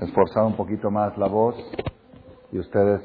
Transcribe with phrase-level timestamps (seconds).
[0.00, 1.56] esforzar un poquito más la voz
[2.52, 3.00] y ustedes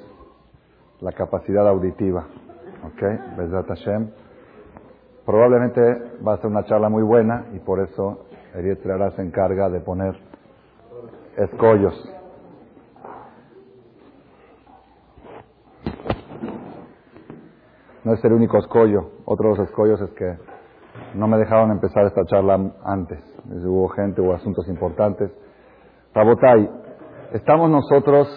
[1.00, 2.28] la capacidad auditiva.
[2.86, 3.02] ¿Ok?
[3.38, 4.10] Besat Hashem.
[5.26, 5.82] Probablemente
[6.26, 8.82] va a ser una charla muy buena y por eso Eriet
[9.16, 10.16] se encarga de poner
[11.38, 12.10] escollos.
[18.04, 19.12] No es el único escollo.
[19.24, 20.38] Otro de los escollos es que
[21.16, 23.20] no me dejaron empezar esta charla antes.
[23.46, 25.32] Hubo gente, hubo asuntos importantes.
[26.16, 26.70] Rabotai,
[27.32, 28.28] estamos nosotros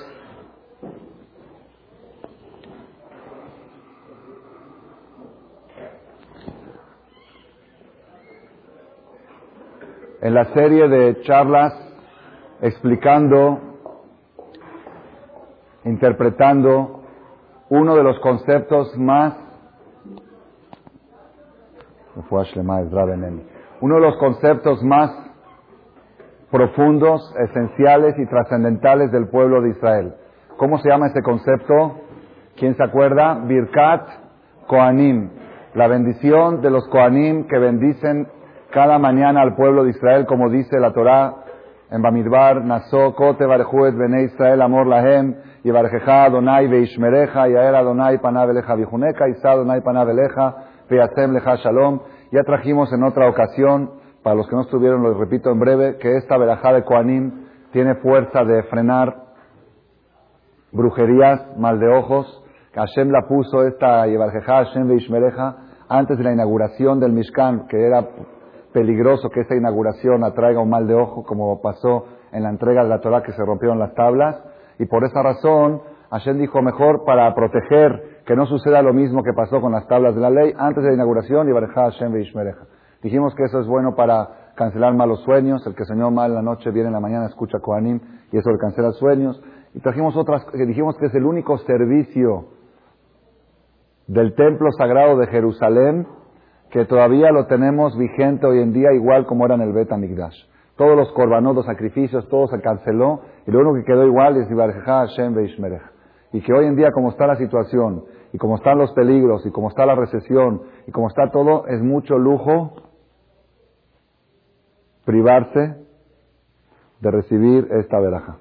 [10.23, 11.75] en la serie de charlas
[12.62, 13.61] explicando,
[15.84, 17.03] interpretando
[17.69, 19.34] uno de los conceptos más
[23.81, 25.26] uno de los conceptos más
[26.56, 30.14] profundos, esenciales y trascendentales del pueblo de Israel.
[30.56, 32.00] ¿Cómo se llama ese concepto?
[32.56, 33.34] ¿Quién se acuerda?
[33.44, 34.08] Birkat
[34.66, 35.28] Koanim,
[35.75, 38.28] la bendición de los Koanim que bendicen
[38.70, 41.34] cada mañana al pueblo de Israel, como dice la Torá
[41.91, 48.16] en Bamidbar, Naso, Kote, Barejuet, Bene Israel, Amor Lahem, y Barjeja, Adonai, Veishmereja, Yael Adonai,
[48.16, 50.55] Panabeleja, Vijuneca, Isa Adonai, Panabeleja,
[50.88, 52.00] Veasem Leja Shalom.
[52.33, 53.91] Ya trajimos en otra ocasión,
[54.27, 57.94] para los que no estuvieron, lo repito en breve, que esta verajá de Koanim tiene
[57.94, 59.14] fuerza de frenar
[60.72, 62.42] brujerías, mal de ojos.
[62.74, 65.56] Hashem la puso esta Yevarjeja, Hashem Veishmereja,
[65.88, 68.04] antes de la inauguración del Mishkan, que era
[68.72, 72.88] peligroso que esta inauguración atraiga un mal de ojo, como pasó en la entrega de
[72.88, 74.42] la Torah que se rompieron las tablas.
[74.80, 79.34] Y por esa razón, Hashem dijo mejor para proteger que no suceda lo mismo que
[79.34, 82.12] pasó con las tablas de la ley antes de la inauguración, y Hashem
[83.07, 85.65] Dijimos que eso es bueno para cancelar malos sueños.
[85.65, 88.01] El que soñó mal en la noche viene en la mañana, escucha Koanim
[88.33, 89.41] y eso le cancela sueños.
[89.75, 92.47] Y trajimos otras que dijimos que es el único servicio
[94.09, 96.09] del templo sagrado de Jerusalén
[96.72, 100.37] que todavía lo tenemos vigente hoy en día igual como era en el Bet Amigdash.
[100.75, 104.49] Todos los korbanot, los sacrificios, todo se canceló y lo único que quedó igual es
[104.84, 105.93] Hashem Veishmerech.
[106.33, 108.03] Y que hoy en día como está la situación
[108.33, 111.81] y como están los peligros y como está la recesión y como está todo, es
[111.81, 112.85] mucho lujo
[115.06, 115.77] privarse
[117.00, 118.37] de recibir esta veraja.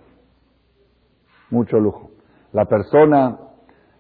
[1.52, 2.10] Mucho lujo.
[2.52, 3.38] La persona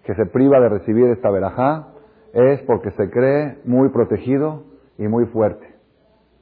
[0.03, 1.87] que se priva de recibir esta verajá
[2.33, 4.63] es porque se cree muy protegido
[4.97, 5.75] y muy fuerte.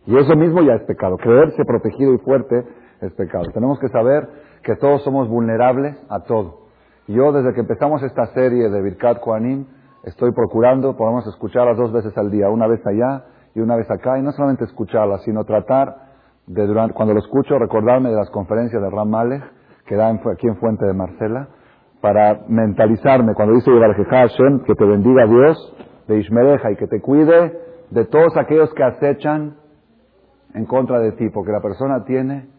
[0.05, 1.17] Y eso mismo ya es pecado.
[1.17, 2.63] Creerse protegido y fuerte
[3.01, 3.45] es pecado.
[3.53, 4.27] Tenemos que saber
[4.63, 6.63] que todos somos vulnerables a todo.
[7.07, 9.65] Yo desde que empezamos esta serie de Birkat Koanim
[10.03, 13.25] estoy procurando, podemos escucharlas dos veces al día, una vez allá
[13.55, 16.02] y una vez acá, y no solamente escucharlas, sino tratar
[16.47, 19.43] de, durante, cuando lo escucho, recordarme de las conferencias de Ram Malek,
[19.85, 21.47] que da aquí en Fuente de Marcela,
[22.01, 25.75] para mentalizarme cuando dice Hashem, que te bendiga Dios,
[26.07, 27.59] de Ishmereja y que te cuide
[27.89, 29.55] de todos aquellos que acechan
[30.53, 32.49] en contra de ti, porque la persona tiene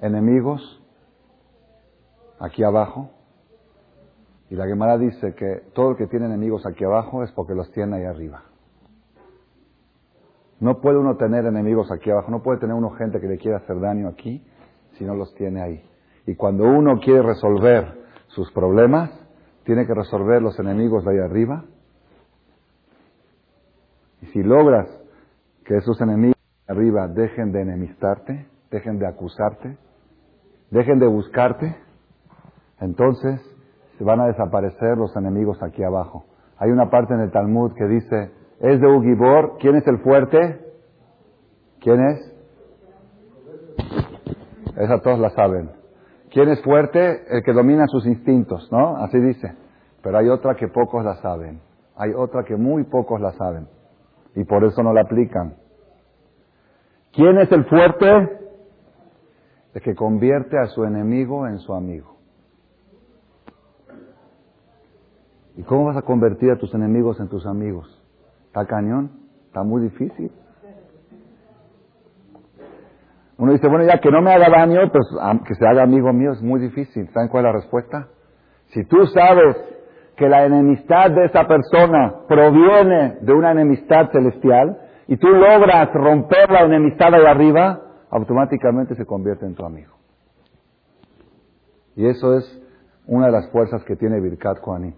[0.00, 0.82] enemigos
[2.38, 3.10] aquí abajo.
[4.50, 7.70] Y la Gemara dice que todo el que tiene enemigos aquí abajo es porque los
[7.72, 8.42] tiene ahí arriba.
[10.62, 13.56] No puede uno tener enemigos aquí abajo, no puede tener uno gente que le quiera
[13.56, 14.46] hacer daño aquí
[14.92, 15.84] si no los tiene ahí.
[16.24, 19.10] Y cuando uno quiere resolver sus problemas,
[19.64, 21.64] tiene que resolver los enemigos de ahí arriba.
[24.20, 24.86] Y si logras
[25.64, 29.76] que esos enemigos de arriba dejen de enemistarte, dejen de acusarte,
[30.70, 31.76] dejen de buscarte,
[32.78, 33.40] entonces
[33.98, 36.24] se van a desaparecer los enemigos aquí abajo.
[36.56, 40.60] Hay una parte en el Talmud que dice, es de Ugibor, ¿quién es el fuerte?
[41.80, 42.32] ¿Quién es?
[44.76, 45.72] Esa todos la saben.
[46.30, 47.24] ¿Quién es fuerte?
[47.28, 48.96] El que domina sus instintos, ¿no?
[48.98, 49.52] Así dice.
[50.00, 51.60] Pero hay otra que pocos la saben.
[51.96, 53.66] Hay otra que muy pocos la saben.
[54.36, 55.56] Y por eso no la aplican.
[57.12, 58.38] ¿Quién es el fuerte?
[59.74, 62.16] El que convierte a su enemigo en su amigo.
[65.56, 68.01] ¿Y cómo vas a convertir a tus enemigos en tus amigos?
[68.52, 69.10] ¿Está cañón?
[69.46, 70.30] ¿Está muy difícil?
[73.38, 75.06] Uno dice, bueno, ya que no me haga daño, pues
[75.48, 77.08] que se haga amigo mío es muy difícil.
[77.14, 78.08] ¿Saben cuál es la respuesta?
[78.66, 79.56] Si tú sabes
[80.16, 84.78] que la enemistad de esa persona proviene de una enemistad celestial
[85.08, 89.94] y tú logras romper la enemistad ahí arriba, automáticamente se convierte en tu amigo.
[91.96, 92.62] Y eso es
[93.06, 94.92] una de las fuerzas que tiene Birkat Kohanim.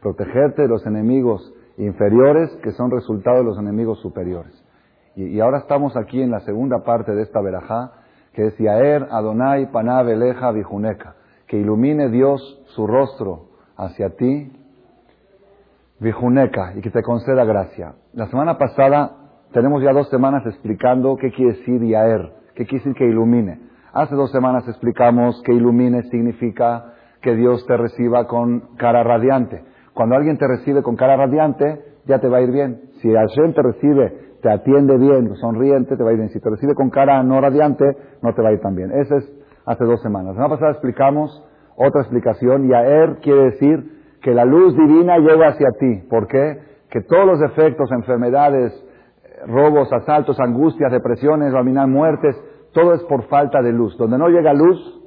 [0.00, 4.52] protegerte de los enemigos inferiores que son resultado de los enemigos superiores.
[5.16, 7.92] Y, ahora estamos aquí en la segunda parte de esta verajá,
[8.32, 11.14] que es Yaer Adonai Panav Eleja Vijuneka.
[11.46, 14.52] Que ilumine Dios su rostro hacia ti,
[16.00, 17.94] Vijuneka, y que te conceda gracia.
[18.12, 19.12] La semana pasada
[19.52, 23.60] tenemos ya dos semanas explicando qué quiere decir Yaer, qué quiere decir que ilumine.
[23.92, 29.62] Hace dos semanas explicamos que ilumine significa que Dios te reciba con cara radiante.
[29.94, 32.80] Cuando alguien te recibe con cara radiante, ya te va a ir bien.
[33.00, 36.30] Si Hashem te recibe, te atiende bien, sonriente, te va a ir bien.
[36.30, 37.84] Si te recibe con cara no radiante,
[38.20, 38.90] no te va a ir tan bien.
[38.90, 39.32] Eso es
[39.64, 40.28] hace dos semanas.
[40.28, 41.30] La semana pasada explicamos
[41.76, 42.68] otra explicación.
[42.68, 46.06] Yaer quiere decir que la luz divina llega hacia ti.
[46.10, 46.58] ¿Por qué?
[46.90, 48.72] Que todos los efectos, enfermedades,
[49.46, 51.52] robos, asaltos, angustias, depresiones,
[51.88, 52.36] muertes,
[52.72, 53.96] todo es por falta de luz.
[53.96, 55.00] Donde no llega luz,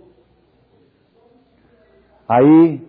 [2.28, 2.88] ahí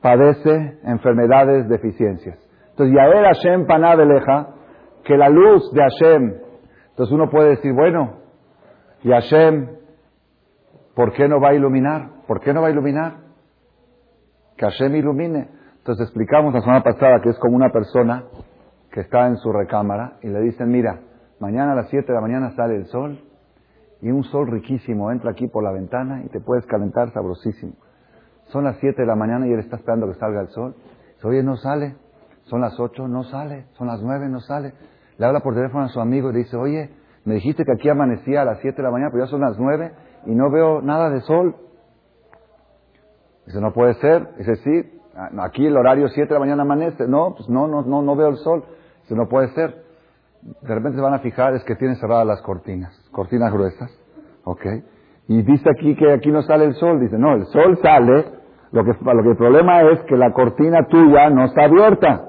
[0.00, 2.38] padece enfermedades, deficiencias.
[2.70, 4.54] Entonces, Yael Hashem Panadeleja,
[5.04, 6.34] que la luz de Hashem,
[6.90, 8.20] entonces uno puede decir, bueno,
[9.02, 9.68] y Hashem,
[10.94, 12.10] ¿por qué no va a iluminar?
[12.26, 13.18] ¿Por qué no va a iluminar?
[14.56, 15.48] Que Hashem ilumine.
[15.78, 18.24] Entonces explicamos la semana pasada que es como una persona
[18.90, 21.00] que está en su recámara y le dicen, mira,
[21.38, 23.20] mañana a las 7 de la mañana sale el sol
[24.00, 27.74] y un sol riquísimo entra aquí por la ventana y te puedes calentar sabrosísimo.
[28.46, 30.74] Son las 7 de la mañana y él está esperando que salga el sol.
[31.14, 31.96] Dice, oye, no sale.
[32.44, 33.66] Son las 8, no sale.
[33.72, 34.72] Son las 9, no sale.
[35.18, 36.90] Le habla por teléfono a su amigo y le dice, oye,
[37.24, 39.58] me dijiste que aquí amanecía a las 7 de la mañana, pero ya son las
[39.58, 39.92] 9
[40.26, 41.56] y no veo nada de sol.
[43.46, 44.36] Dice, no puede ser.
[44.36, 45.00] Dice, sí,
[45.38, 47.08] aquí el horario 7 de la mañana amanece.
[47.08, 48.64] No, pues no, no, no, no veo el sol.
[49.02, 49.84] Dice, no puede ser.
[50.42, 53.90] De repente se van a fijar, es que tiene cerradas las cortinas, cortinas gruesas.
[54.44, 54.64] ¿Ok?
[55.28, 57.00] Y dice aquí que aquí no sale el sol.
[57.00, 58.24] Dice, no, el sol sale,
[58.72, 62.28] lo que, lo que el problema es que la cortina tuya no está abierta.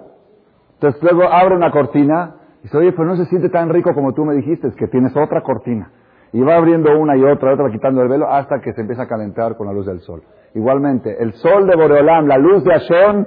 [0.74, 4.14] Entonces luego abre una cortina y dice, oye, pero no se siente tan rico como
[4.14, 5.92] tú me dijiste, es que tienes otra cortina.
[6.34, 9.08] Y va abriendo una y otra, otra, quitando el velo hasta que se empieza a
[9.08, 10.22] calentar con la luz del sol.
[10.54, 13.26] Igualmente, el sol de Boreolam, la luz de Hashem,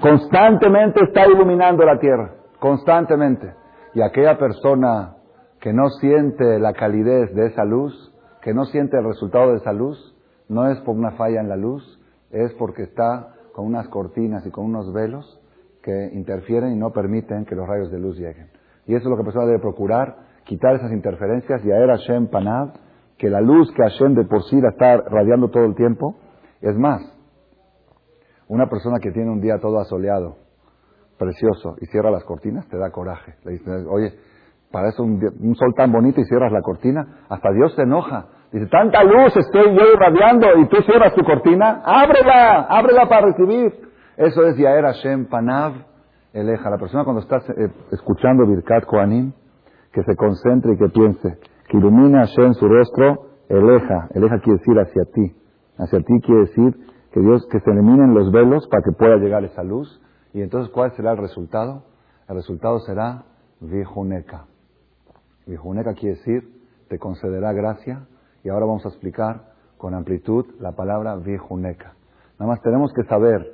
[0.00, 2.32] constantemente está iluminando la tierra.
[2.58, 3.54] Constantemente.
[3.94, 5.14] Y aquella persona
[5.60, 8.12] que no siente la calidez de esa luz,
[8.42, 10.16] que no siente el resultado de esa luz,
[10.48, 12.01] no es por una falla en la luz,
[12.32, 15.40] es porque está con unas cortinas y con unos velos
[15.82, 18.48] que interfieren y no permiten que los rayos de luz lleguen.
[18.86, 22.28] Y eso es lo que la persona debe procurar, quitar esas interferencias y a Hashem
[22.28, 22.72] Panav,
[23.18, 26.16] que la luz que Hashem de por sí la está radiando todo el tiempo.
[26.60, 27.00] Es más,
[28.48, 30.36] una persona que tiene un día todo asoleado,
[31.18, 33.34] precioso, y cierra las cortinas, te da coraje.
[33.44, 34.14] Le oye,
[34.70, 38.28] para eso un, un, sol tan bonito y cierras la cortina, hasta Dios se enoja.
[38.52, 43.72] Dice, tanta luz estoy yo irradiando y tú cierras tu cortina, ábrela, ábrela para recibir.
[44.16, 45.72] Eso es Yaer Hashem Panav
[46.34, 46.68] Eleja.
[46.68, 49.32] La persona cuando está eh, escuchando Birkat Koanim,
[49.90, 51.38] que se concentre y que piense,
[51.68, 54.08] que ilumine Hashem su rostro, Eleja.
[54.14, 55.34] Eleja quiere decir hacia ti.
[55.78, 56.74] Hacia ti quiere decir
[57.10, 60.00] que Dios, que se eliminen los velos para que pueda llegar esa luz.
[60.34, 61.84] Y entonces, ¿cuál será el resultado?
[62.28, 63.24] El resultado será
[63.60, 64.44] Vijuneka.
[65.46, 66.42] Vijuneka quiere decir,
[66.88, 68.06] te concederá gracia.
[68.44, 71.94] Y ahora vamos a explicar con amplitud la palabra Vijuneka.
[72.38, 73.52] Nada más tenemos que saber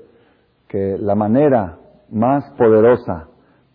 [0.69, 1.79] que la manera
[2.11, 3.29] más poderosa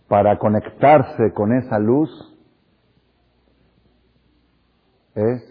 [0.07, 2.09] para conectarse con esa luz
[5.15, 5.41] es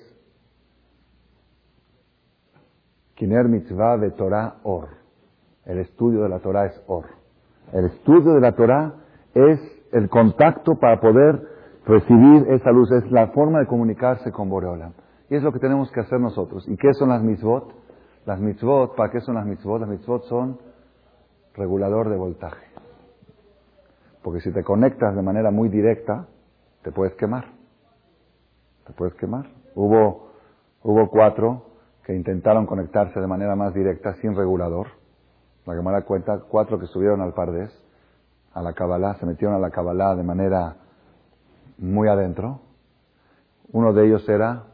[3.14, 4.88] Kiner mitzvah de Torah or.
[5.64, 7.06] El estudio de la Torah es or.
[7.72, 8.94] El estudio de la Torah
[9.34, 9.60] es
[9.92, 11.40] el contacto para poder
[11.86, 14.92] recibir esa luz, es la forma de comunicarse con Boreolam.
[15.32, 16.68] Y es lo que tenemos que hacer nosotros.
[16.68, 17.72] ¿Y qué son las mitzvot?
[18.26, 19.80] Las mitzvot, ¿para qué son las mitzvot?
[19.80, 20.58] Las mitzvot son
[21.54, 22.66] regulador de voltaje.
[24.22, 26.26] Porque si te conectas de manera muy directa,
[26.82, 27.46] te puedes quemar.
[28.86, 29.46] Te puedes quemar.
[29.74, 30.32] Hubo,
[30.82, 31.64] hubo cuatro
[32.04, 34.88] que intentaron conectarse de manera más directa sin regulador.
[35.64, 37.72] La da cuenta, cuatro que subieron al Pardés,
[38.52, 40.76] a la Kabbalah, se metieron a la Kabbalah de manera
[41.78, 42.60] muy adentro.
[43.72, 44.64] Uno de ellos era,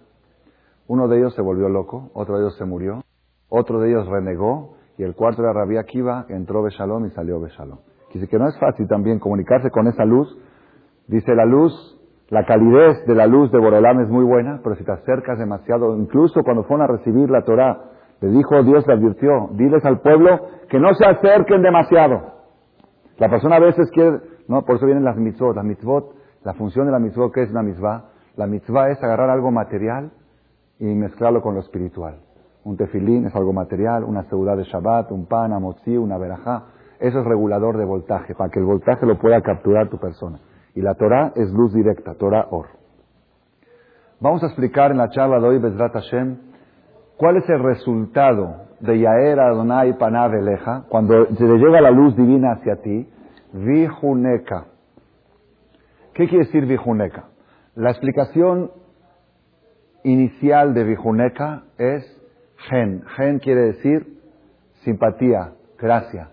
[0.89, 3.03] uno de ellos se volvió loco, otro de ellos se murió,
[3.49, 7.79] otro de ellos renegó, y el cuarto era Rabbi Akiva, entró Beshalom y salió Beshalom.
[8.13, 10.35] Dice que no es fácil también comunicarse con esa luz.
[11.07, 11.73] Dice la luz,
[12.31, 15.95] la calidez de la luz de Borelam es muy buena, pero si te acercas demasiado,
[15.97, 17.79] incluso cuando fueron a recibir la Torah,
[18.21, 22.33] le dijo Dios, le advirtió, diles al pueblo que no se acerquen demasiado.
[23.19, 25.55] La persona a veces quiere, no, por eso vienen las mitzvot.
[25.55, 26.15] Las mitzvot,
[26.45, 28.07] la función de la mitzvot, ¿qué es una mitzvah?
[28.37, 30.13] La mitzvah es agarrar algo material
[30.81, 32.17] y mezclarlo con lo espiritual.
[32.65, 36.65] Un tefilín es algo material, una seguridad de Shabbat, un pan, amotzi, una verajá.
[37.01, 40.41] Eso es regulador de voltaje, para que el voltaje lo pueda capturar tu persona.
[40.75, 42.67] Y la Torah es luz directa, Torah Or.
[44.21, 46.37] Vamos a explicar en la charla de hoy, Bezrat Hashem,
[47.17, 52.17] cuál es el resultado de Yaer Adonai Panav Eleja, cuando se le llega la luz
[52.17, 53.09] divina hacia ti,
[53.53, 54.67] Vijuneka.
[56.15, 57.27] ¿Qué quiere decir Vijuneka?
[57.77, 58.73] La explicación
[60.09, 62.05] inicial de Vijuneka es
[62.69, 63.05] gen.
[63.17, 64.21] Gen quiere decir
[64.85, 66.31] simpatía, gracia.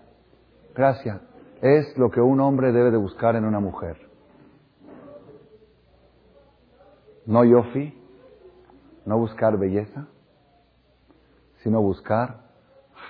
[0.74, 1.20] Gracia
[1.60, 3.96] es lo que un hombre debe de buscar en una mujer.
[7.26, 7.92] No yofi,
[9.04, 10.06] no buscar belleza,
[11.62, 12.40] sino buscar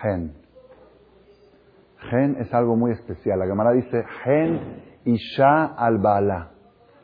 [0.00, 0.34] gen.
[2.10, 3.38] Gen es algo muy especial.
[3.38, 6.50] La Gemara dice gen isha al bala.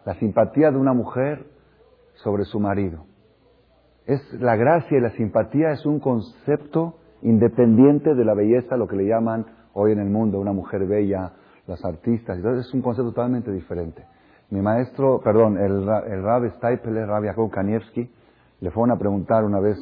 [0.04, 1.47] La simpatía de una mujer
[2.14, 3.12] sobre su marido.
[4.06, 8.97] Es la gracia y la simpatía es un concepto independiente de la belleza, lo que
[8.97, 11.32] le llaman hoy en el mundo una mujer bella,
[11.66, 14.04] las artistas, entonces es un concepto totalmente diferente.
[14.50, 17.50] Mi maestro, perdón, el, el Rab Staipel, el Rab Jacob
[18.61, 19.78] le fueron a preguntar una vez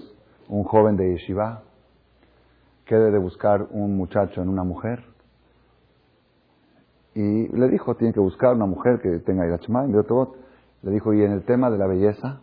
[0.49, 1.63] un joven de Yeshiva,
[2.85, 5.03] ¿qué debe buscar un muchacho en una mujer?
[7.15, 11.23] Y le dijo, tiene que buscar una mujer que tenga Irachma, y le dijo, y
[11.23, 12.41] en el tema de la belleza,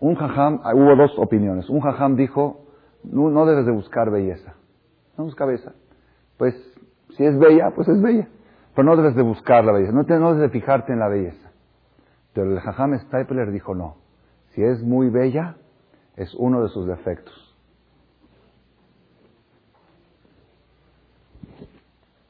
[0.00, 1.68] Un jajam, ah, hubo dos opiniones.
[1.68, 2.64] Un jajam dijo,
[3.04, 4.54] no, debes de buscar belleza.
[5.16, 5.72] No busca belleza.
[6.38, 6.54] Pues,
[7.16, 8.28] si es bella, pues es bella.
[8.74, 9.92] Pero no debes de buscar la belleza.
[9.92, 11.50] No, debes de fijarte en la belleza.
[12.32, 13.96] Pero el jajam Stapler dijo, no.
[14.54, 15.56] Si es muy bella,
[16.16, 17.34] es uno de sus defectos.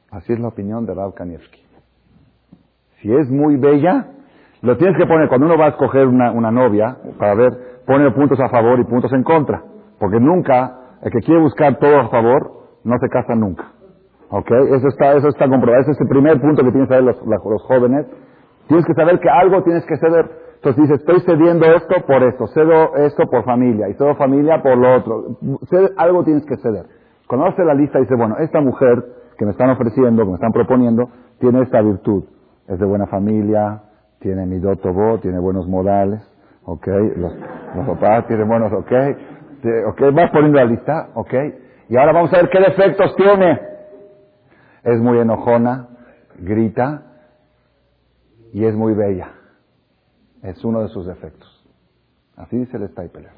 [0.09, 1.63] Así es la opinión de Rav Kanievski.
[3.01, 4.11] Si es muy bella,
[4.61, 7.51] lo tienes que poner, cuando uno va a escoger una, una novia, para ver,
[7.85, 9.63] pone puntos a favor y puntos en contra.
[9.99, 12.51] Porque nunca, el que quiere buscar todo a favor,
[12.83, 13.65] no se casa nunca.
[14.29, 14.49] ¿Ok?
[14.49, 15.81] Eso está, eso está comprobado.
[15.81, 18.05] Ese es el primer punto que tienen que saber los, los jóvenes.
[18.67, 20.29] Tienes que saber que algo tienes que ceder.
[20.55, 24.77] Entonces dices, estoy cediendo esto por esto, cedo esto por familia, y cedo familia por
[24.77, 25.37] lo otro.
[25.97, 26.85] algo tienes que ceder.
[27.25, 29.03] Conoce la lista dice, bueno, esta mujer
[29.39, 32.25] que me están ofreciendo, que me están proponiendo, tiene esta virtud.
[32.67, 33.81] Es de buena familia,
[34.21, 36.21] tiene mi dotobo, tiene buenos modales,
[36.63, 36.87] ok,
[37.17, 37.33] los,
[37.87, 38.91] papás tienen buenos, ok,
[39.87, 41.33] ok, vas poniendo la lista, ok,
[41.89, 43.59] y ahora vamos a ver qué defectos tiene.
[44.83, 45.89] Es muy enojona,
[46.39, 47.03] grita
[48.53, 49.33] y es muy bella.
[50.41, 51.49] Es uno de sus defectos.
[52.35, 53.29] Así dice el Stapler.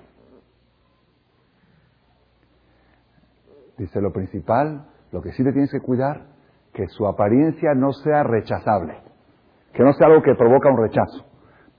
[3.77, 6.27] Dice lo principal, lo que sí te tienes que cuidar,
[6.73, 9.12] que su apariencia no sea rechazable
[9.73, 11.25] que no sea algo que provoca un rechazo.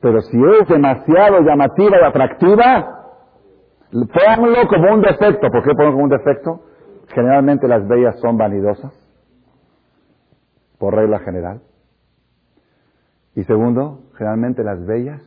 [0.00, 3.04] Pero si es demasiado llamativa y atractiva,
[3.90, 5.50] pónganlo como un defecto.
[5.50, 6.62] ¿Por qué pongo como un defecto?
[7.14, 8.92] Generalmente las bellas son vanidosas,
[10.78, 11.62] por regla general.
[13.34, 15.22] Y segundo, generalmente las bellas,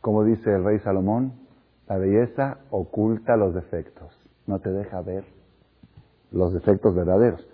[0.00, 1.32] como dice el rey Salomón,
[1.88, 4.08] la belleza oculta los defectos,
[4.46, 5.24] no te deja ver
[6.32, 7.46] los defectos verdaderos.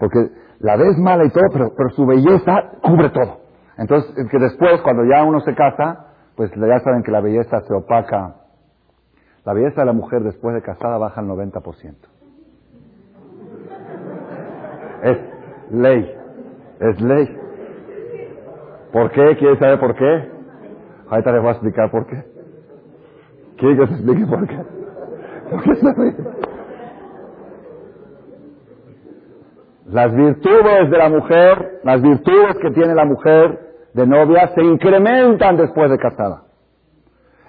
[0.00, 0.18] Porque
[0.60, 3.40] la ves mala y todo, pero, su belleza cubre todo.
[3.76, 7.74] Entonces, que después, cuando ya uno se casa, pues ya saben que la belleza se
[7.74, 8.36] opaca.
[9.44, 11.94] La belleza de la mujer después de casada baja al 90%.
[15.02, 15.18] Es
[15.70, 16.14] ley.
[16.80, 17.38] Es ley.
[18.92, 19.36] ¿Por qué?
[19.38, 20.30] ¿Quieres saber por qué?
[21.10, 22.24] Ahorita les voy a explicar por qué.
[23.58, 24.56] ¿Quiere que os explique por qué?
[25.50, 25.86] ¿Por qué se
[29.90, 33.58] Las virtudes de la mujer, las virtudes que tiene la mujer
[33.92, 36.44] de novia se incrementan después de casada.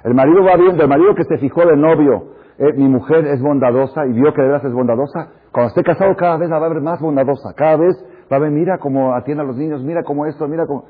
[0.04, 3.40] El marido va viendo, el marido que se fijó de novio, eh, mi mujer es
[3.44, 6.66] bondadosa y vio que de verdad es bondadosa, cuando esté casado cada vez la va
[6.66, 7.96] a ver más bondadosa, cada vez
[8.32, 10.86] va a ver, mira cómo atiende a los niños, mira cómo esto, mira cómo...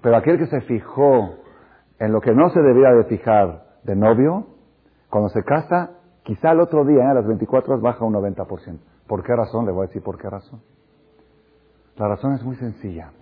[0.00, 1.34] Pero aquel que se fijó
[1.98, 4.46] en lo que no se debía de fijar de novio,
[5.10, 5.90] cuando se casa,
[6.22, 8.78] quizá el otro día, eh, a las 24 horas, baja un 90%.
[9.06, 9.66] ¿Por qué razón?
[9.66, 10.62] Le voy a decir por qué razón.
[11.96, 13.12] La razón es muy sencilla.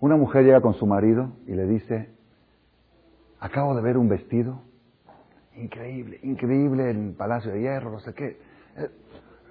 [0.00, 2.10] Una mujer llega con su marido y le dice,
[3.40, 4.60] acabo de ver un vestido
[5.56, 8.38] increíble, increíble en el Palacio de Hierro, no sé qué.
[8.76, 8.90] Eh,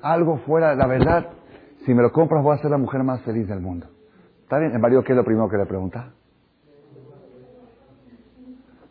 [0.02, 1.30] algo fuera, la verdad,
[1.86, 3.88] si me lo compras voy a ser la mujer más feliz del mundo.
[4.44, 4.58] ¿Está?
[4.58, 6.14] El marido, ¿qué es lo primero que le pregunta?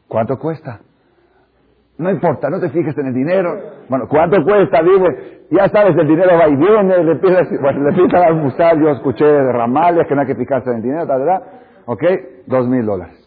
[0.08, 0.80] ¿Cuánto cuesta?
[1.98, 3.54] No importa, no te fijes en el dinero.
[3.88, 4.82] Bueno, ¿cuánto cuesta?
[4.82, 8.88] Dime, ya sabes, el dinero va y viene, le empieza, bueno, le a gustar, yo
[8.90, 11.42] escuché de ramales que no hay que fijarse en el dinero, tal, tal,
[11.86, 12.02] ok,
[12.46, 13.18] dos mil dólares.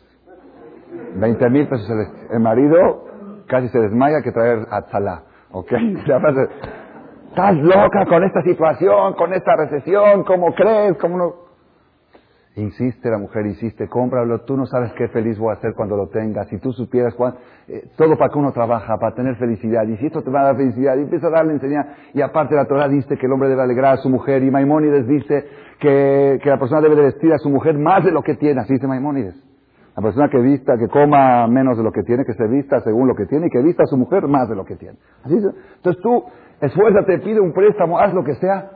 [1.15, 3.05] Veinte mil pesos el, el marido
[3.47, 5.23] casi se desmaya que traer a Tzalá.
[5.51, 5.71] ¿Ok?
[7.29, 10.97] Estás loca con esta situación, con esta recesión, ¿cómo crees?
[10.97, 11.44] ¿Cómo no?
[12.57, 16.07] Insiste la mujer, insiste, cómpralo, tú no sabes qué feliz voy a ser cuando lo
[16.07, 17.35] tengas, si tú supieras cuán,
[17.67, 20.43] eh, todo para que uno trabaja, para tener felicidad, y si esto te va a
[20.45, 23.61] dar felicidad, empieza a darle enseñanza, y aparte la Torah dice que el hombre debe
[23.61, 25.45] alegrar a su mujer, y Maimónides dice
[25.81, 28.61] que, que la persona debe de vestir a su mujer más de lo que tiene,
[28.61, 29.35] así dice Maimónides.
[29.97, 33.09] La persona que vista, que coma menos de lo que tiene, que se vista según
[33.09, 34.97] lo que tiene, y que vista a su mujer más de lo que tiene.
[35.23, 36.23] Así Entonces tú,
[36.61, 38.71] esfuérzate, pide un préstamo, haz lo que sea,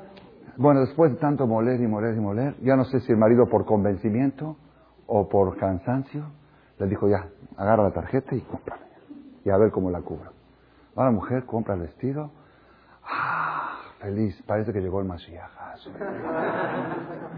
[0.60, 3.48] bueno, después de tanto moler y moler y moler, ya no sé si el marido
[3.48, 4.58] por convencimiento
[5.08, 6.26] o por cansancio,
[6.78, 8.84] le dijo ya, agarra la tarjeta y cómprame.
[9.46, 10.32] Y a ver cómo la cubro.
[10.98, 12.32] Va la mujer, compra el vestido.
[13.06, 13.78] ¡Ah!
[14.02, 15.50] Feliz, parece que llegó el Mashiach.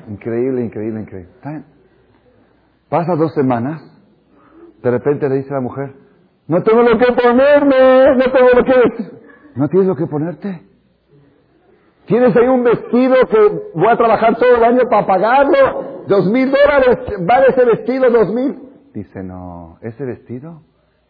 [0.09, 1.31] Increíble, increíble, increíble.
[2.89, 3.83] Pasa dos semanas,
[4.81, 5.95] de repente le dice a la mujer,
[6.47, 9.21] no tengo lo que ponerme, no tengo lo que...
[9.55, 10.70] ¿No tienes lo que ponerte?
[12.11, 13.37] Tienes ahí un vestido que
[13.73, 16.03] voy a trabajar todo el año para pagarlo.
[16.07, 18.69] Dos mil dólares, ¿vale ese vestido dos mil?
[18.93, 20.61] Dice, no, ese vestido,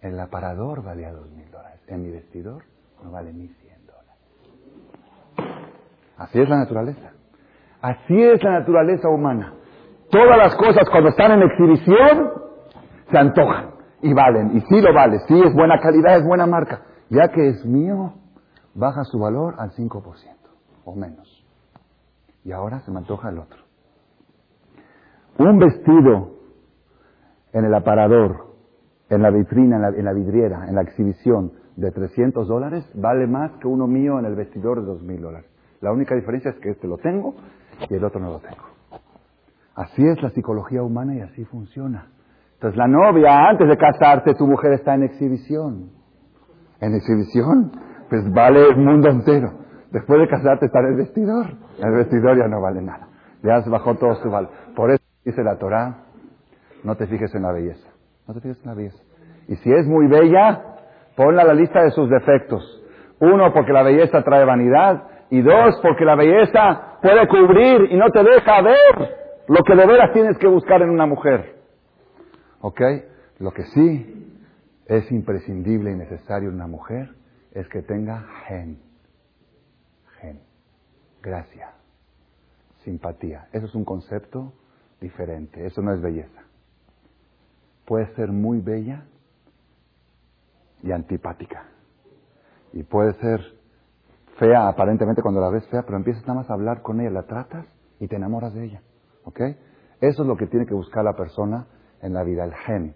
[0.01, 1.79] el aparador valía dos mil dólares.
[1.87, 2.65] En mi vestidor
[3.03, 4.13] no vale ni cien dólares.
[6.19, 7.13] Así es la naturaleza.
[7.81, 9.55] Así es la naturaleza humana.
[10.11, 12.31] Todas las cosas cuando están en exhibición
[13.09, 13.71] se antojan
[14.03, 14.55] y valen.
[14.55, 16.83] Y sí lo vale, sí es buena calidad, es buena marca.
[17.09, 18.13] Ya que es mío,
[18.75, 20.40] baja su valor al 5%
[20.85, 21.45] o menos.
[22.43, 23.59] Y ahora se me antoja el otro.
[25.37, 26.31] Un vestido
[27.53, 28.55] en el aparador,
[29.09, 33.67] en la vitrina, en la, vidriera, en la exhibición de 300 dólares, vale más que
[33.67, 35.49] uno mío en el vestidor de 2.000 dólares.
[35.81, 37.33] La única diferencia es que este lo tengo
[37.89, 38.63] y el otro no lo tengo.
[39.75, 42.07] Así es la psicología humana y así funciona.
[42.53, 45.89] Entonces la novia, antes de casarte, tu mujer está en exhibición.
[46.79, 47.71] ¿En exhibición?
[48.09, 49.49] Pues vale el mundo entero.
[49.91, 51.47] Después de casarte está en el vestidor.
[51.79, 53.07] El vestidor ya no vale nada.
[53.43, 54.49] Ya bajó todo su valor.
[54.75, 56.03] Por eso dice la Torah,
[56.83, 57.89] no te fijes en la belleza.
[58.27, 59.03] No te fijes en la belleza.
[59.47, 60.61] Y si es muy bella,
[61.15, 62.83] ponla a la lista de sus defectos.
[63.19, 65.03] Uno, porque la belleza trae vanidad.
[65.29, 69.85] Y dos, porque la belleza puede cubrir y no te deja ver lo que de
[69.85, 71.55] veras tienes que buscar en una mujer.
[72.61, 72.81] ¿Ok?
[73.39, 74.37] Lo que sí
[74.85, 77.09] es imprescindible y necesario en una mujer
[77.53, 78.90] es que tenga gen
[81.21, 81.73] gracia,
[82.83, 83.47] simpatía.
[83.51, 84.53] Eso es un concepto
[84.99, 86.41] diferente, eso no es belleza.
[87.85, 89.05] Puede ser muy bella
[90.83, 91.65] y antipática.
[92.73, 93.41] Y puede ser
[94.39, 97.23] fea aparentemente cuando la ves fea, pero empiezas nada más a hablar con ella, la
[97.23, 97.65] tratas
[97.99, 98.81] y te enamoras de ella.
[99.25, 99.39] ¿Ok?
[99.99, 101.67] Eso es lo que tiene que buscar la persona
[102.01, 102.95] en la vida, el gen.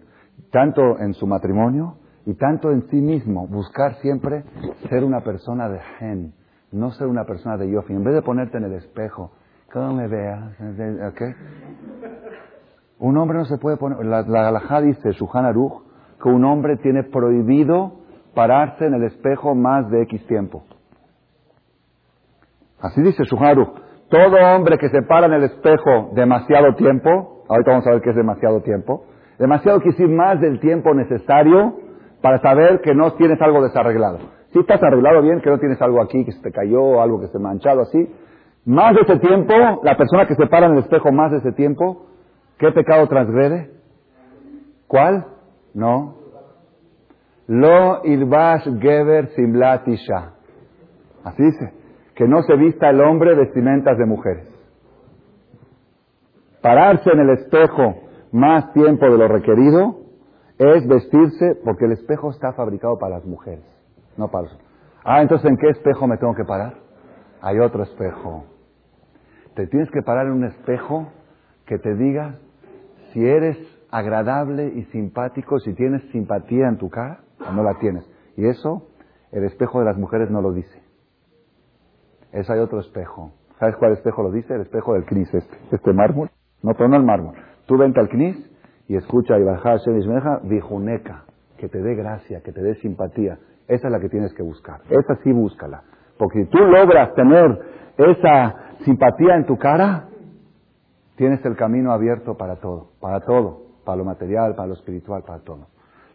[0.50, 3.46] Tanto en su matrimonio y tanto en sí mismo.
[3.46, 4.44] Buscar siempre
[4.88, 6.34] ser una persona de gen
[6.76, 7.92] no ser una persona de yofi.
[7.92, 9.32] En vez de ponerte en el espejo,
[9.72, 10.54] ¿cómo me veas?
[11.12, 11.32] ¿Okay?
[12.98, 14.04] Un hombre no se puede poner.
[14.04, 15.82] La, la dice, Shuhan Aruch,
[16.22, 18.00] que un hombre tiene prohibido
[18.34, 20.64] pararse en el espejo más de X tiempo.
[22.80, 23.82] Así dice Shuhan Aruch.
[24.08, 28.10] Todo hombre que se para en el espejo demasiado tiempo, ahorita vamos a ver qué
[28.10, 29.04] es demasiado tiempo,
[29.38, 31.74] demasiado decir más del tiempo necesario
[32.22, 34.18] para saber que no tienes algo desarreglado.
[34.56, 37.28] Si estás arreglado bien, que no tienes algo aquí que se te cayó, algo que
[37.28, 38.10] se manchado así.
[38.64, 41.52] Más de ese tiempo, la persona que se para en el espejo más de ese
[41.52, 42.06] tiempo,
[42.56, 43.70] ¿qué pecado transgrede?
[44.86, 45.26] ¿Cuál?
[45.74, 46.14] No.
[47.48, 50.32] Lo ilbash geber simlatisha.
[51.22, 51.74] Así dice.
[52.14, 54.48] Que no se vista el hombre vestimentas de mujeres.
[56.62, 57.94] Pararse en el espejo
[58.32, 59.98] más tiempo de lo requerido
[60.56, 63.75] es vestirse porque el espejo está fabricado para las mujeres.
[64.16, 64.48] No paro.
[65.04, 66.74] Ah, entonces ¿en qué espejo me tengo que parar?
[67.40, 68.44] Hay otro espejo.
[69.54, 71.08] Te tienes que parar en un espejo
[71.66, 72.36] que te diga
[73.12, 73.56] si eres
[73.90, 78.04] agradable y simpático, si tienes simpatía en tu cara o no la tienes.
[78.36, 78.88] Y eso
[79.32, 80.82] el espejo de las mujeres no lo dice.
[82.32, 83.32] Eso hay otro espejo.
[83.58, 84.54] ¿Sabes cuál espejo lo dice?
[84.54, 86.30] El espejo del CNIS, este, este mármol.
[86.62, 87.34] No, pero no el mármol.
[87.66, 88.36] Tú vente al CNIS
[88.88, 89.76] y escucha y baja
[90.42, 91.24] Vijuneca,
[91.56, 93.38] que te dé gracia, que te dé simpatía.
[93.68, 94.80] Esa es la que tienes que buscar.
[94.88, 95.82] Esa sí búscala.
[96.18, 97.60] Porque si tú logras tener
[97.96, 100.08] esa simpatía en tu cara,
[101.16, 105.40] tienes el camino abierto para todo, para todo, para lo material, para lo espiritual, para
[105.40, 105.66] todo.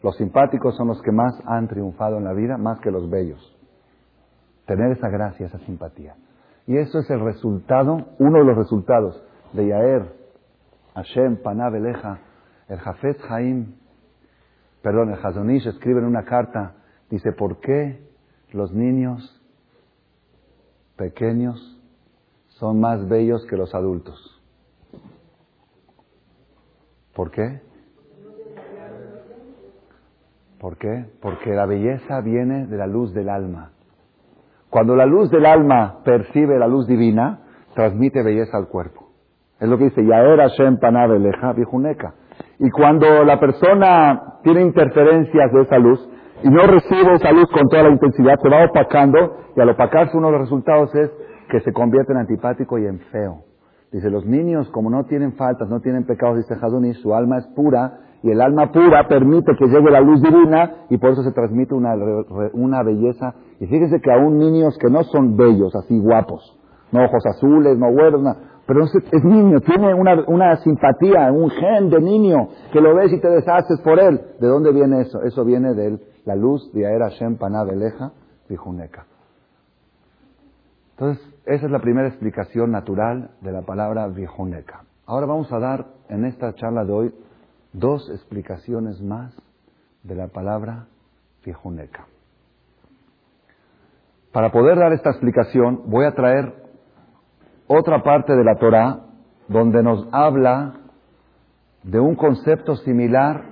[0.04, 3.56] Los simpáticos son los que más han triunfado en la vida, más que los bellos.
[4.66, 6.16] Tener esa gracia, esa simpatía.
[6.66, 9.22] Y eso es el resultado, uno de los resultados
[9.54, 10.14] de Yaer,
[10.96, 12.20] Hashem, Panabeleja,
[12.68, 13.76] el Jafet Haim,
[14.82, 16.76] perdón, el Hazonish escribe en una carta
[17.12, 18.00] Dice, ¿por qué
[18.52, 19.42] los niños
[21.02, 21.82] pequeños
[22.62, 24.40] son más bellos que los adultos.
[27.16, 27.60] ¿Por qué?
[30.60, 31.06] ¿Por qué?
[31.20, 33.72] Porque la belleza viene de la luz del alma.
[34.70, 37.40] Cuando la luz del alma percibe la luz divina,
[37.74, 39.10] transmite belleza al cuerpo.
[39.60, 42.14] Es lo que dice, Yaera Shem Panabeleja Vijuneka.
[42.60, 46.08] Y cuando la persona tiene interferencias de esa luz
[46.44, 50.18] y no recibe esa luz con toda la intensidad, se va opacando y al opacarse
[50.18, 51.12] uno de los resultados es
[51.50, 53.44] que se convierte en antipático y en feo.
[53.92, 57.48] Dice, los niños como no tienen faltas, no tienen pecados, dice Haduni, su alma es
[57.48, 61.32] pura y el alma pura permite que llegue la luz divina y por eso se
[61.32, 61.96] transmite una,
[62.54, 63.34] una belleza.
[63.60, 66.58] Y fíjese que aún niños que no son bellos, así guapos,
[66.92, 68.22] no ojos azules, no güeros,
[68.66, 73.20] pero es niño, tiene una, una, simpatía, un gen de niño, que lo ves y
[73.20, 74.22] te deshaces por él.
[74.40, 75.22] ¿De dónde viene eso?
[75.24, 78.12] Eso viene de la luz de Aera Shem Panabeleja,
[78.56, 79.06] Juneca.
[80.92, 84.84] Entonces, esa es la primera explicación natural de la palabra Vijuneca.
[85.06, 87.16] Ahora vamos a dar en esta charla de hoy
[87.74, 89.34] dos explicaciones más
[90.04, 90.88] de la palabra
[91.44, 92.06] Vijuneca.
[94.32, 96.54] Para poder dar esta explicación, voy a traer
[97.68, 99.00] otra parte de la Torah
[99.48, 100.74] donde nos habla
[101.84, 103.44] de un concepto similar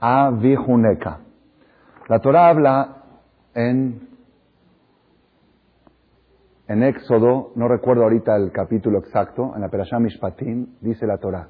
[0.00, 1.23] a Vijuneca.
[2.08, 2.96] La Torah habla
[3.54, 4.14] en
[6.66, 11.48] en Éxodo, no recuerdo ahorita el capítulo exacto, en la Perashá Mishpatim, dice la Torah.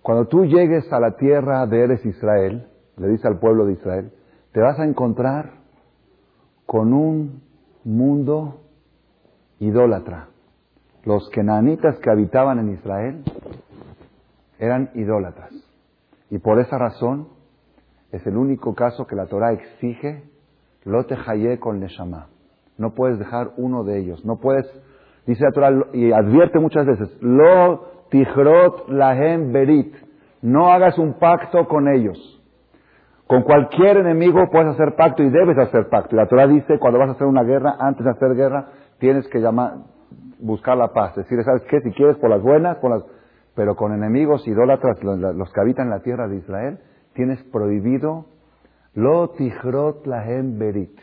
[0.00, 4.10] Cuando tú llegues a la tierra de Eres Israel, le dice al pueblo de Israel,
[4.52, 5.52] te vas a encontrar
[6.64, 7.42] con un
[7.84, 8.62] mundo
[9.60, 10.28] idólatra.
[11.04, 13.22] Los kenanitas que habitaban en Israel
[14.58, 15.52] eran idólatras.
[16.30, 17.28] Y por esa razón
[18.14, 20.24] es el único caso que la Torah exige,
[20.84, 21.16] lo te
[21.58, 22.28] con neshama
[22.76, 24.24] no puedes dejar uno de ellos.
[24.24, 24.66] No puedes,
[25.26, 29.94] dice la Torah, y advierte muchas veces, lo tijrot lahem berit.
[30.42, 32.18] No hagas un pacto con ellos.
[33.26, 36.14] Con cualquier enemigo puedes hacer pacto y debes hacer pacto.
[36.14, 39.26] Y la Torah dice, cuando vas a hacer una guerra, antes de hacer guerra, tienes
[39.28, 39.76] que llamar,
[40.40, 41.16] buscar la paz.
[41.16, 41.80] Decir, ¿sabes qué?
[41.80, 42.76] Si quieres, por las buenas.
[43.54, 46.78] Pero con enemigos idólatras, los que habitan la tierra de Israel,
[47.14, 48.26] tienes prohibido
[48.94, 50.96] lo tijrot lahem berit.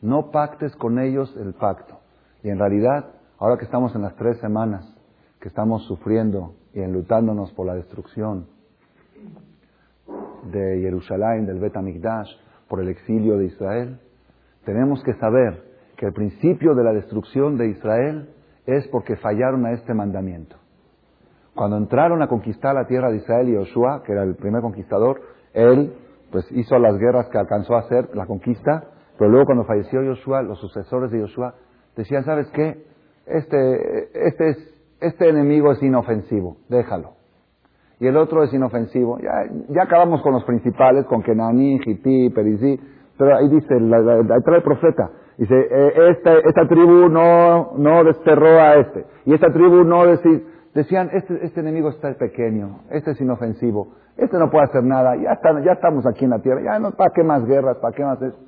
[0.00, 1.98] No pactes con ellos el pacto.
[2.42, 4.94] Y en realidad, ahora que estamos en las tres semanas,
[5.40, 8.46] que estamos sufriendo y enlutándonos por la destrucción
[10.50, 12.30] de Jerusalén, del Bet Amikdash,
[12.68, 14.00] por el exilio de Israel,
[14.64, 15.62] tenemos que saber
[15.96, 18.30] que el principio de la destrucción de Israel
[18.66, 20.56] es porque fallaron a este mandamiento.
[21.54, 25.20] Cuando entraron a conquistar la tierra de Israel y Joshua, que era el primer conquistador,
[25.54, 25.94] él
[26.30, 28.84] pues hizo las guerras que alcanzó a hacer, la conquista,
[29.18, 31.54] pero luego cuando falleció Joshua, los sucesores de Joshua
[31.96, 32.84] decían, ¿sabes qué?
[33.26, 37.12] Este, este, es, este enemigo es inofensivo, déjalo.
[38.00, 39.18] Y el otro es inofensivo.
[39.20, 39.30] Ya,
[39.68, 42.78] ya acabamos con los principales, con Kenani, Hiti, Perizí.
[43.16, 45.10] Pero ahí dice, ahí trae el profeta.
[45.38, 49.06] Dice, eh, esta, esta tribu no, no desterró a este.
[49.24, 50.40] Y esta tribu no decía,
[50.74, 55.32] decían, este, este enemigo está pequeño, este es inofensivo, este no puede hacer nada, ya,
[55.32, 57.78] está, ya estamos aquí en la tierra, ya no, ¿para qué más guerras?
[57.78, 58.38] ¿Para qué más eso?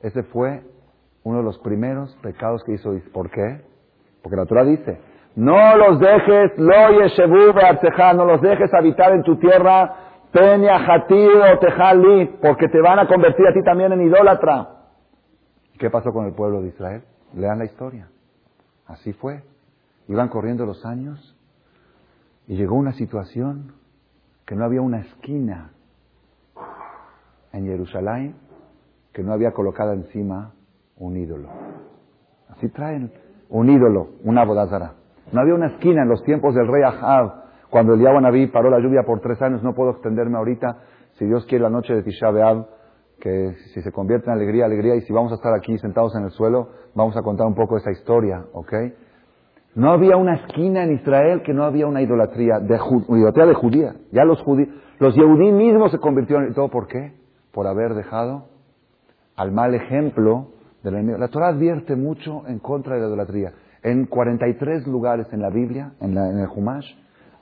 [0.00, 0.62] Ese fue
[1.22, 2.94] uno de los primeros pecados que hizo.
[3.12, 3.62] ¿Por qué?
[4.22, 5.00] Porque la Torah dice,
[5.36, 7.52] no los dejes, lo yeshevu
[8.16, 9.96] no los dejes habitar en tu tierra,
[10.30, 14.68] peña, o tejali, porque te van a convertir a ti también en idólatra.
[15.78, 17.02] ¿Qué pasó con el pueblo de Israel?
[17.34, 18.08] Lean la historia.
[18.86, 19.42] Así fue.
[20.06, 21.33] Iban corriendo los años
[22.46, 23.72] y llegó una situación
[24.46, 25.70] que no había una esquina
[27.52, 28.34] en Jerusalén
[29.12, 30.52] que no había colocado encima
[30.96, 31.48] un ídolo.
[32.48, 33.12] Así traen
[33.48, 34.94] un ídolo, una bodazara.
[35.32, 38.80] No había una esquina en los tiempos del rey Ahab, cuando el Naví paró la
[38.80, 40.78] lluvia por tres años, no puedo extenderme ahorita,
[41.18, 42.66] si Dios quiere la noche de Tisha B'Av,
[43.20, 46.24] que si se convierte en alegría, alegría, y si vamos a estar aquí sentados en
[46.24, 48.72] el suelo, vamos a contar un poco esa historia, ¿ok?
[49.74, 53.94] No había una esquina en Israel que no había una idolatría, de, idolatría de judía.
[54.12, 57.12] Ya los judíos, los yehudí mismos se convirtieron en todo, ¿por qué?
[57.52, 58.46] Por haber dejado
[59.36, 60.48] al mal ejemplo
[60.82, 61.18] del enemigo.
[61.18, 63.52] La Torah advierte mucho en contra de la idolatría.
[63.82, 66.86] En 43 lugares en la Biblia, en, el Humash,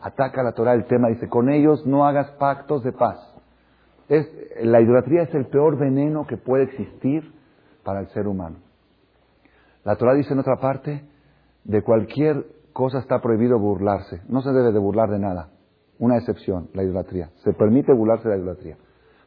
[0.01, 3.19] ataca la Torah el tema, dice, con ellos no hagas pactos de paz.
[4.63, 7.33] La idolatría es el peor veneno que puede existir
[7.85, 8.57] para el ser humano.
[9.85, 11.05] La Torah dice en otra parte,
[11.65, 14.23] de cualquier cosa está prohibido burlarse.
[14.29, 15.49] No se debe de burlar de nada.
[15.99, 17.31] Una excepción, la idolatría.
[17.45, 18.77] Se permite burlarse de la idolatría.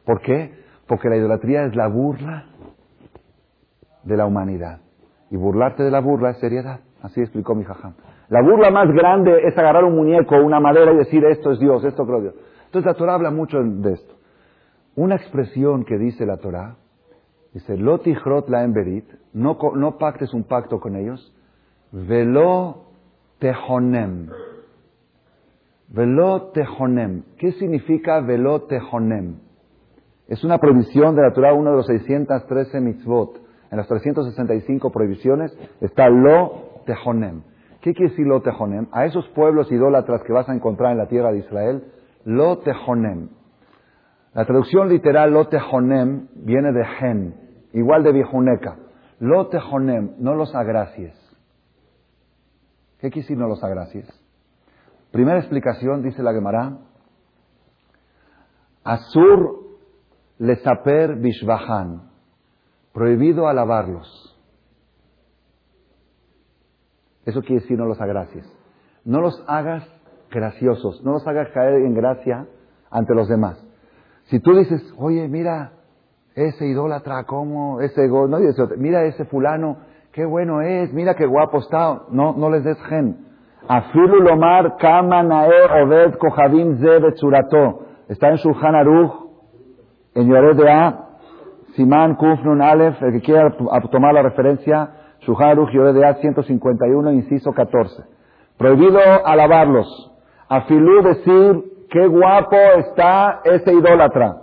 [0.04, 0.52] ¿Por qué?
[0.86, 2.46] Porque la idolatría es la burla
[4.04, 4.80] de la humanidad.
[5.30, 6.80] Y burlarte de la burla es seriedad.
[7.02, 7.94] Así explicó mi jajam.
[8.28, 11.84] La burla más grande es agarrar un muñeco, una madera y decir esto es Dios,
[11.84, 12.34] esto creo Dios.
[12.66, 14.14] Entonces la Torah habla mucho de esto.
[14.96, 16.76] Una expresión que dice la Torah,
[17.52, 21.32] dice, Lotichrot la emberit, no, no pactes un pacto con ellos,
[21.92, 22.86] velo
[23.38, 24.28] tehonem.
[25.88, 27.22] Velo tehonem.
[27.38, 29.36] ¿Qué significa velo tehonem?
[30.28, 33.40] Es una prohibición de la Torah, uno de los 613 mitzvot.
[33.70, 37.42] En las 365 prohibiciones está lo tejonem.
[37.80, 38.88] ¿Qué quiere decir lo tejonem?
[38.90, 41.84] A esos pueblos idólatras que vas a encontrar en la tierra de Israel,
[42.24, 43.28] lo tejonem.
[44.34, 47.34] La traducción literal lo tejonem viene de gen,
[47.72, 48.76] igual de viejuneca.
[49.20, 51.25] Lo tejonem, no los agracies.
[53.00, 54.06] ¿Qué decir no los agracies?
[55.12, 56.78] Primera explicación, dice la Gemara,
[58.84, 59.66] Asur
[60.38, 62.10] lesaper bishvahan,
[62.92, 64.36] prohibido alabarlos.
[67.24, 68.46] Eso quiere decir no los agracies.
[69.04, 69.84] No los hagas
[70.30, 72.46] graciosos, no los hagas caer en gracia
[72.90, 73.58] ante los demás.
[74.26, 75.72] Si tú dices, oye, mira,
[76.34, 77.80] ese idólatra, ¿cómo?
[77.80, 78.38] Ese, no
[78.76, 79.78] mira ese fulano,
[80.16, 82.04] qué bueno es, mira qué guapo está.
[82.10, 83.18] No, no les des gen.
[83.68, 87.00] Afilu lomar kama nae obed kohadim ze
[88.08, 89.12] Está en Shulchan Aruch,
[90.14, 91.08] en Yored A,
[91.74, 93.54] Simán Kufnun Aleph, el que quiera
[93.90, 98.04] tomar la referencia, Shulchan Aruch Yored A 151, inciso 14.
[98.56, 100.12] Prohibido alabarlos.
[100.48, 104.36] Afilú decir, qué guapo está ese idólatra.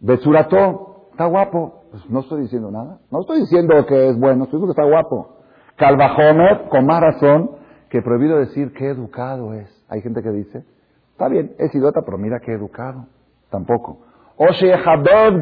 [0.00, 1.81] Betsurató, está guapo.
[1.92, 3.00] Pues no estoy diciendo nada.
[3.10, 5.36] No estoy diciendo que es bueno, estoy diciendo que está guapo.
[5.76, 7.50] Calvajomer, con más razón,
[7.90, 9.68] que prohibido decir qué educado es.
[9.90, 10.64] Hay gente que dice,
[11.10, 13.04] está bien, es idólatra, pero mira qué educado.
[13.50, 13.98] Tampoco.
[14.38, 14.46] O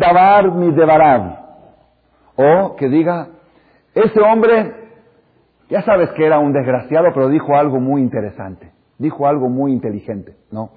[0.01, 0.75] davar mi
[2.37, 3.29] O que diga,
[3.95, 4.75] ese hombre,
[5.69, 8.73] ya sabes que era un desgraciado, pero dijo algo muy interesante.
[8.99, 10.35] Dijo algo muy inteligente.
[10.51, 10.71] No.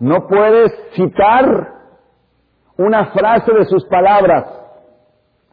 [0.00, 1.74] No puedes citar
[2.78, 4.58] una frase de sus palabras.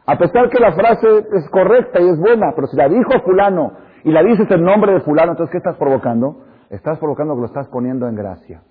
[0.06, 3.72] A pesar que la frase es correcta y es buena, pero si la dijo fulano
[4.04, 6.44] y la dices en nombre de fulano, entonces ¿qué estás provocando?
[6.70, 8.62] Estás provocando que lo estás poniendo en gracia.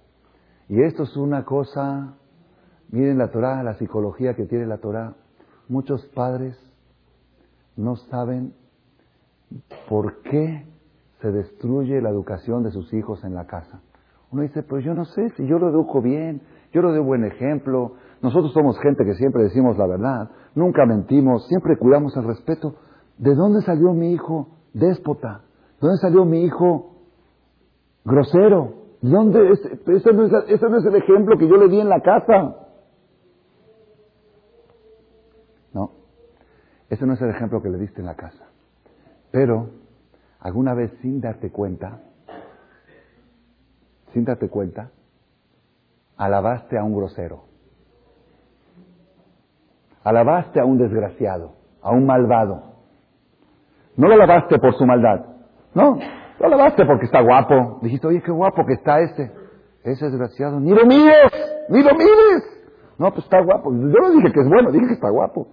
[0.69, 2.15] Y esto es una cosa
[2.89, 5.15] Miren la Torah, la psicología que tiene la Torah.
[5.67, 6.57] Muchos padres
[7.75, 8.53] no saben
[9.89, 10.65] por qué
[11.21, 13.81] se destruye la educación de sus hijos en la casa.
[14.31, 17.25] Uno dice, pues yo no sé si yo lo educo bien, yo lo doy buen
[17.25, 17.93] ejemplo.
[18.21, 22.75] Nosotros somos gente que siempre decimos la verdad, nunca mentimos, siempre cuidamos el respeto.
[23.17, 25.41] ¿De dónde salió mi hijo déspota?
[25.79, 26.95] ¿De dónde salió mi hijo
[28.03, 28.73] grosero?
[29.01, 29.51] ¿Dónde?
[29.51, 32.65] Ese, no es, ese no es el ejemplo que yo le di en la casa.
[36.89, 38.45] Ese no es el ejemplo que le diste en la casa.
[39.31, 39.69] Pero,
[40.39, 42.01] alguna vez sin darte cuenta,
[44.13, 44.91] sin darte cuenta,
[46.15, 47.45] alabaste a un grosero.
[50.05, 52.61] Alabaste a un desgraciado, a un malvado.
[53.97, 55.25] No lo alabaste por su maldad.
[55.73, 55.97] No,
[56.39, 57.79] lo alabaste porque está guapo.
[57.81, 59.31] Dijiste, oye, qué guapo que está este.
[59.83, 60.59] Ese desgraciado.
[60.59, 61.31] Ni lo mires,
[61.69, 62.43] ni lo mires.
[62.99, 63.71] No, pues está guapo.
[63.71, 65.47] Yo no dije que es bueno, dije que está guapo.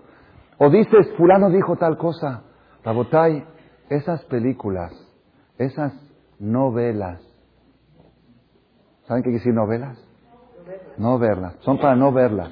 [0.58, 2.42] O dices, fulano dijo tal cosa.
[2.84, 3.46] Rabotay,
[3.88, 4.92] esas películas,
[5.56, 5.94] esas
[6.38, 7.22] novelas,
[9.06, 9.98] ¿saben qué quiere decir novelas?
[10.98, 12.50] No verlas, son para no verlas.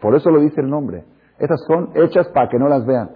[0.00, 1.04] Por eso lo dice el nombre.
[1.40, 3.10] Esas son hechas para que no las vean.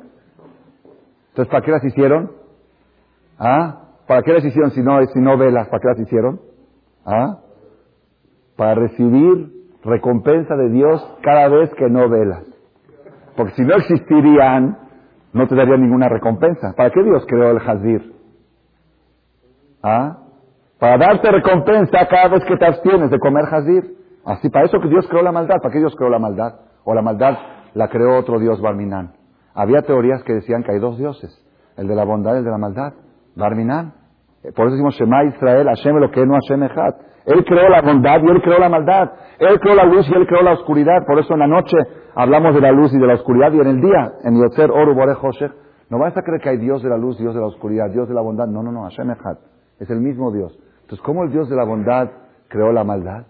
[1.28, 2.32] Entonces, ¿para qué las hicieron?
[3.38, 3.82] ¿Ah?
[4.06, 5.68] ¿Para qué las hicieron si no, si no velas?
[5.68, 6.40] ¿Para qué las hicieron?
[7.04, 7.38] ¿Ah?
[8.56, 9.52] Para recibir
[9.84, 12.44] recompensa de Dios cada vez que no velas.
[13.36, 14.78] Porque si no existirían,
[15.34, 16.72] no te daría ninguna recompensa.
[16.74, 18.14] ¿Para qué Dios creó el jazir?
[19.82, 20.18] ¿Ah?
[20.78, 23.98] Para darte recompensa cada vez que te abstienes de comer jazir.
[24.24, 25.56] Así, para eso que Dios creó la maldad.
[25.60, 26.54] ¿Para qué Dios creó la maldad?
[26.84, 27.36] O la maldad
[27.74, 29.12] la creó otro Dios Barminan.
[29.54, 31.30] Había teorías que decían que hay dos dioses.
[31.76, 32.92] El de la bondad y el de la maldad.
[33.36, 33.94] Barminan.
[34.54, 36.94] Por eso decimos Shema Israel, Hashem lo que no Hashem Echad.
[37.26, 39.10] Él creó la bondad y Él creó la maldad.
[39.38, 41.06] Él creó la luz y Él creó la oscuridad.
[41.06, 41.76] Por eso en la noche
[42.14, 44.94] hablamos de la luz y de la oscuridad y en el día, en Yotzer Oru
[44.94, 45.14] Bore
[45.90, 48.08] no vas a creer que hay Dios de la luz, Dios de la oscuridad, Dios
[48.08, 48.46] de la bondad.
[48.46, 49.38] No, no, no, Hashem Echad.
[49.78, 50.58] Es el mismo Dios.
[50.82, 52.10] Entonces, ¿cómo el Dios de la bondad
[52.48, 53.26] creó la maldad?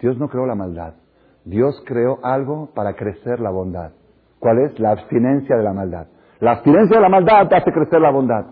[0.00, 0.94] Dios no creó la maldad.
[1.48, 3.92] Dios creó algo para crecer la bondad.
[4.38, 4.78] ¿Cuál es?
[4.78, 6.06] La abstinencia de la maldad.
[6.40, 8.44] La abstinencia de la maldad te hace crecer la bondad.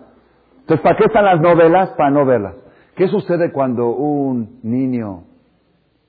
[0.61, 1.91] Entonces, ¿para qué están las novelas?
[1.91, 2.55] Para no verlas.
[2.97, 5.25] ¿Qué sucede cuando un niño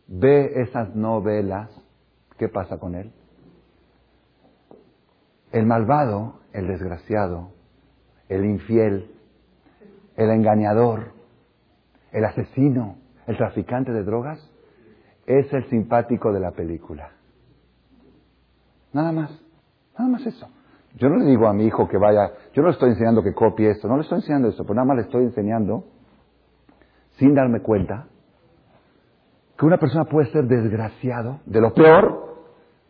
[0.08, 1.70] ve esas novelas?
[2.38, 3.12] ¿Qué pasa con él?
[5.52, 7.50] El malvado, el desgraciado,
[8.30, 9.12] el infiel,
[10.16, 11.12] el engañador,
[12.14, 12.96] el asesino,
[13.28, 14.40] el traficante de drogas,
[15.28, 17.12] es el simpático de la película.
[18.94, 19.30] Nada más,
[19.98, 20.48] nada más eso.
[20.96, 23.34] Yo no le digo a mi hijo que vaya, yo no le estoy enseñando que
[23.34, 25.84] copie esto, no le estoy enseñando esto, pero nada más le estoy enseñando,
[27.18, 28.08] sin darme cuenta,
[29.58, 32.28] que una persona puede ser desgraciado, de lo peor,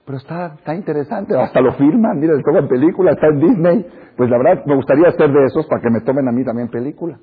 [0.05, 4.29] pero está, está interesante, hasta lo filman, mira, le en película, está en Disney, pues
[4.29, 7.19] la verdad me gustaría ser de esos para que me tomen a mí también película.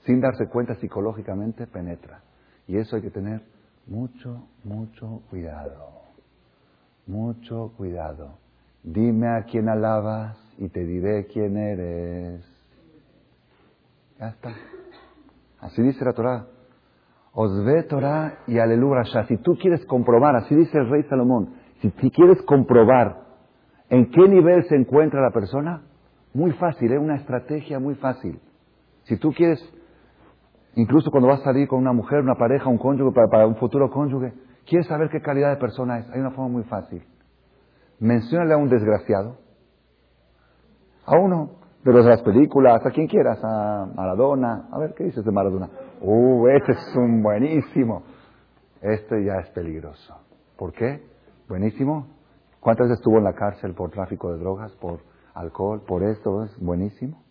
[0.00, 2.20] Sin darse cuenta psicológicamente penetra.
[2.68, 3.42] Y eso hay que tener
[3.86, 6.02] mucho, mucho cuidado.
[7.06, 8.38] Mucho cuidado.
[8.82, 12.44] Dime a quién alabas y te diré quién eres.
[14.18, 14.54] Ya está.
[15.60, 16.46] Así dice la Torah.
[17.32, 19.04] Os ve Torah y aleluya.
[19.28, 23.26] Si tú quieres comprobar, así dice el rey Salomón, si, si quieres comprobar
[23.90, 25.82] en qué nivel se encuentra la persona,
[26.32, 26.98] muy fácil, es ¿eh?
[26.98, 28.40] una estrategia muy fácil.
[29.04, 29.58] Si tú quieres,
[30.76, 33.90] incluso cuando vas a salir con una mujer, una pareja, un cónyuge, para, un futuro
[33.90, 34.32] cónyuge,
[34.66, 37.02] quieres saber qué calidad de persona es, hay una forma muy fácil.
[37.98, 39.38] Menciónale a un desgraciado,
[41.06, 41.50] a uno
[41.82, 45.32] de los de las películas, a quien quieras, a Maradona, a ver qué dices de
[45.32, 45.70] Maradona.
[46.00, 48.02] Uh, este es un buenísimo.
[48.82, 50.14] Este ya es peligroso.
[50.58, 51.00] ¿Por qué?
[51.48, 52.06] Buenísimo.
[52.60, 55.00] ¿Cuántas veces estuvo en la cárcel por tráfico de drogas, por
[55.34, 56.44] alcohol, por esto?
[56.44, 57.25] Es buenísimo.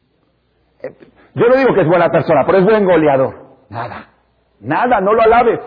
[0.86, 0.96] Eh,
[1.36, 3.36] yo no digo que es buena persona, pero es buen goleador.
[3.70, 4.10] Nada.
[4.60, 5.60] Nada, no lo alabes.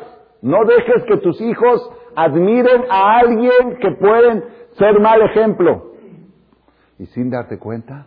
[0.42, 4.44] No dejes que tus hijos admiren a alguien que pueden
[4.78, 5.92] ser mal ejemplo.
[6.98, 8.06] Y sin darte cuenta,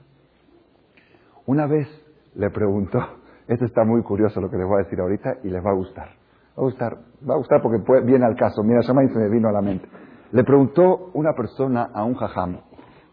[1.45, 1.88] una vez
[2.36, 3.00] le preguntó,
[3.47, 5.76] esto está muy curioso lo que les voy a decir ahorita y les va a
[5.76, 6.10] gustar.
[6.58, 6.97] Va a gustar,
[7.30, 8.63] va a gustar porque viene al caso.
[8.63, 9.88] Mira, se me vino a la mente.
[10.32, 12.62] Le preguntó una persona a un jajam,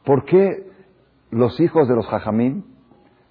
[0.05, 0.69] ¿por qué
[1.31, 2.65] los hijos de los jajamín,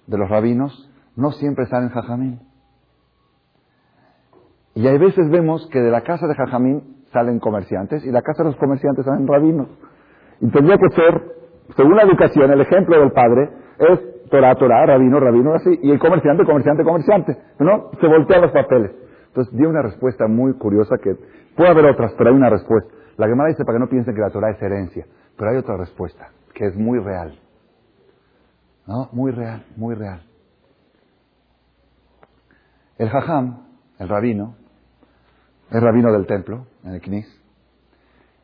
[0.08, 2.40] de los rabinos, no siempre salen jajamín?
[4.74, 8.22] Y hay veces vemos que de la casa de jajamín salen comerciantes y de la
[8.22, 9.68] casa de los comerciantes salen rabinos.
[10.40, 11.22] Y tendría que ser,
[11.76, 15.98] según la educación, el ejemplo del padre es Torah, Torah, rabino, rabino, así, y el
[15.98, 17.36] comerciante, comerciante, comerciante.
[17.58, 17.90] ¿No?
[18.00, 18.92] Se voltean los papeles.
[19.28, 21.14] Entonces dio una respuesta muy curiosa que
[21.56, 22.90] puede haber otras, pero hay una respuesta.
[23.16, 25.76] La Gemara dice para que no piensen que la Torah es herencia, pero hay otra
[25.76, 27.38] respuesta que es muy real.
[28.88, 29.10] ¿No?
[29.12, 30.22] Muy real, muy real.
[32.96, 34.56] El jajam, el rabino,
[35.70, 37.38] el rabino del templo, en el Knis,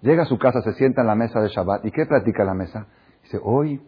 [0.03, 1.87] Llega a su casa, se sienta en la mesa de Shabbat.
[1.87, 2.89] ¿Y qué platica la mesa?
[3.23, 3.81] Dice, hoy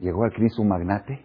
[0.00, 1.24] llegó al Cristo un magnate,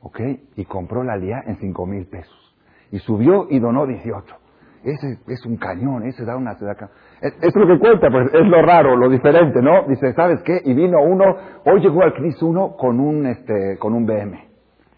[0.00, 0.20] ¿ok?
[0.54, 2.54] Y compró la lía en cinco mil pesos.
[2.92, 4.36] Y subió y donó 18.
[4.84, 6.90] Ese es un cañón, ese da una sedaca.
[7.22, 9.84] Es, es, lo que cuenta, pues es lo raro, lo diferente, ¿no?
[9.88, 10.60] Dice, ¿sabes qué?
[10.62, 11.24] Y vino uno,
[11.64, 14.38] hoy llegó al Cristo uno con un, este, con un BM.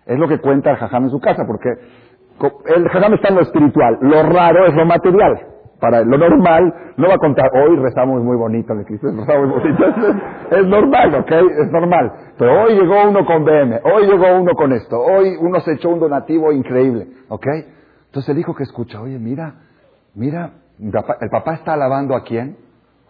[0.04, 1.68] Es lo que cuenta el jajam en su casa, porque
[2.74, 5.52] el jajam está en lo espiritual, lo raro es lo material.
[5.80, 9.58] Para lo normal, no va a contar, hoy rezamos muy bonito, en el rezamos muy
[9.60, 9.84] bonito.
[10.50, 11.30] Es, normal, ¿ok?
[11.30, 12.12] Es normal.
[12.38, 15.90] Pero hoy llegó uno con BM, hoy llegó uno con esto, hoy uno se echó
[15.90, 17.46] un donativo increíble, ¿ok?
[18.06, 19.54] Entonces el hijo que escucha, oye, mira,
[20.16, 22.56] mira, el papá está alabando a quién?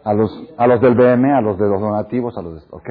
[0.04, 2.90] A los, a los del BM, a los de los donativos, a los de, ¿ok?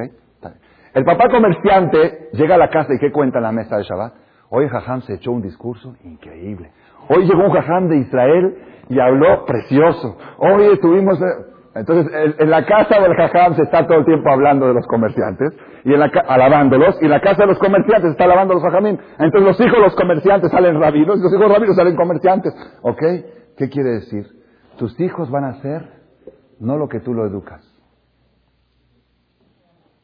[0.93, 4.13] El papá comerciante llega a la casa y ¿qué cuenta en la mesa de Shabbat?
[4.49, 6.71] Hoy Jajam se echó un discurso increíble.
[7.09, 8.57] Hoy llegó un Jajam de Israel
[8.89, 10.17] y habló precioso.
[10.37, 11.19] Hoy estuvimos...
[11.21, 11.25] Eh,
[11.75, 15.51] entonces, en, la casa del jajam se está todo el tiempo hablando de los comerciantes,
[15.83, 18.63] y en la, alabándolos, y en la casa de los comerciantes está alabando a los
[18.63, 18.97] jajamín.
[19.19, 22.53] Entonces los hijos de los comerciantes salen rabinos, y los hijos rabinos salen comerciantes.
[22.81, 23.03] ¿Ok?
[23.57, 24.27] ¿Qué quiere decir?
[24.77, 25.89] Tus hijos van a ser
[26.59, 27.63] no lo que tú lo educas,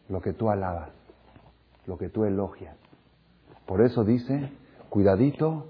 [0.09, 0.91] lo que tú alabas,
[1.85, 2.77] lo que tú elogias.
[3.65, 4.51] Por eso dice,
[4.89, 5.67] cuidadito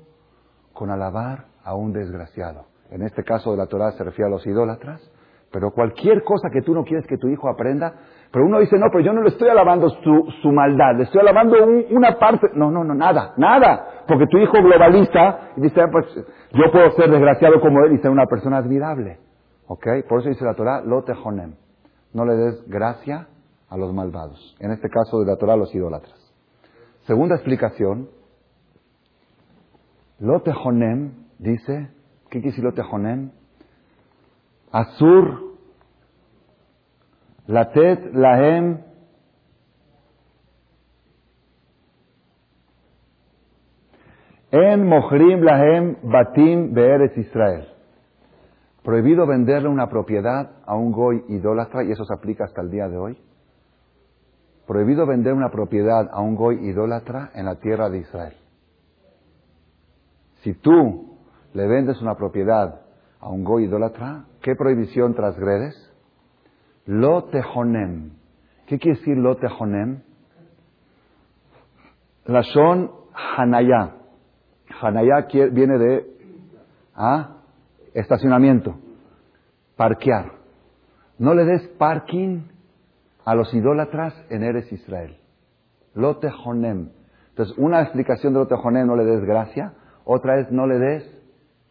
[0.73, 4.45] con alabar a un desgraciado en este caso de la Torah se refiere a los
[4.45, 5.01] idólatras,
[5.49, 7.93] pero cualquier cosa que tú no quieres que tu hijo aprenda,
[8.31, 11.57] pero uno dice, no, pero yo no le estoy alabando su, maldad, le estoy alabando
[11.89, 16.05] una parte, no, no, no, nada, nada, porque tu hijo globaliza y dice, ah, pues
[16.51, 19.19] yo puedo ser desgraciado como él y ser una persona admirable,
[19.67, 19.87] ¿ok?
[20.09, 21.55] Por eso dice la Torah, lo tejonem,
[22.13, 23.29] no le des gracia
[23.69, 26.19] a los malvados, en este caso de la Torah los idólatras.
[27.03, 28.09] Segunda explicación,
[30.19, 31.89] lo tejonem dice,
[32.31, 33.31] ¿Qué quiere decir Lotejonem?
[34.71, 35.57] Asur,
[37.45, 38.79] Latet, Lahem,
[44.51, 47.69] En Mohrim Lahem Batim Be'eretz Israel.
[48.83, 52.89] Prohibido venderle una propiedad a un goy idólatra, y eso se aplica hasta el día
[52.89, 53.17] de hoy.
[54.67, 58.33] Prohibido vender una propiedad a un goy idólatra en la tierra de Israel.
[60.41, 61.17] Si tú
[61.53, 62.81] le vendes una propiedad
[63.21, 65.93] a un goy idólatra, ¿qué prohibición transgredes?
[66.85, 68.11] Lo tejonem.
[68.65, 70.01] ¿Qué quiere decir lo tejonem?
[72.25, 72.91] La son
[73.37, 74.00] hanaya.
[74.81, 76.05] Hanaya viene de
[76.95, 77.37] ¿ah?
[77.93, 78.75] estacionamiento,
[79.75, 80.31] parquear.
[81.17, 82.43] No le des parking
[83.25, 85.17] a los idólatras en Eres Israel.
[85.93, 86.89] Lotejonem.
[87.29, 89.73] Entonces, una explicación de Lotejonem no le des gracia,
[90.03, 91.21] otra es no le des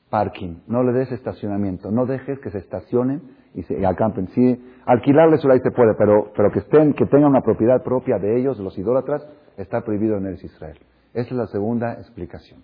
[0.08, 3.22] parking, no le des estacionamiento, no dejes que se estacionen
[3.54, 4.28] y se acampen.
[4.28, 8.38] Sí, alquilarles ahí se puede, pero, pero que estén, que tengan una propiedad propia de
[8.38, 10.78] ellos, los idólatras, está prohibido en Eres Israel.
[11.12, 12.62] Esa es la segunda explicación.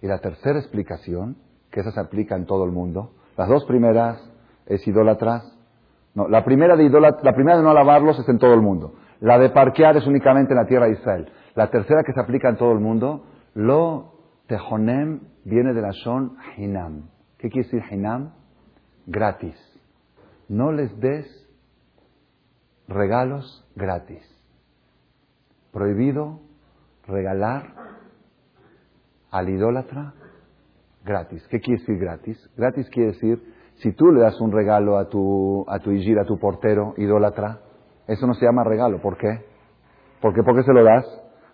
[0.00, 1.36] Y la tercera explicación,
[1.70, 4.20] que esa se aplica en todo el mundo, las dos primeras
[4.66, 5.56] es idólatras.
[6.14, 8.94] No, la primera de la primera de no alabarlos es en todo el mundo.
[9.20, 11.32] La de parquear es únicamente en la tierra de Israel.
[11.54, 13.24] La tercera que se aplica en todo el mundo,
[13.54, 14.12] lo
[14.46, 17.10] tejonem viene de la son hinam.
[17.38, 18.32] ¿Qué quiere decir hinam?
[19.06, 19.56] Gratis.
[20.48, 21.26] No les des
[22.86, 24.24] regalos gratis.
[25.72, 26.40] Prohibido
[27.06, 27.87] regalar
[29.38, 30.14] al idólatra
[31.04, 31.46] gratis.
[31.48, 32.50] ¿Qué quiere decir gratis?
[32.56, 33.42] Gratis quiere decir,
[33.76, 37.60] si tú le das un regalo a tu, a tu a tu portero idólatra,
[38.06, 39.00] eso no se llama regalo.
[39.00, 39.44] ¿Por qué?
[40.20, 41.06] Porque, ¿Por qué se lo das?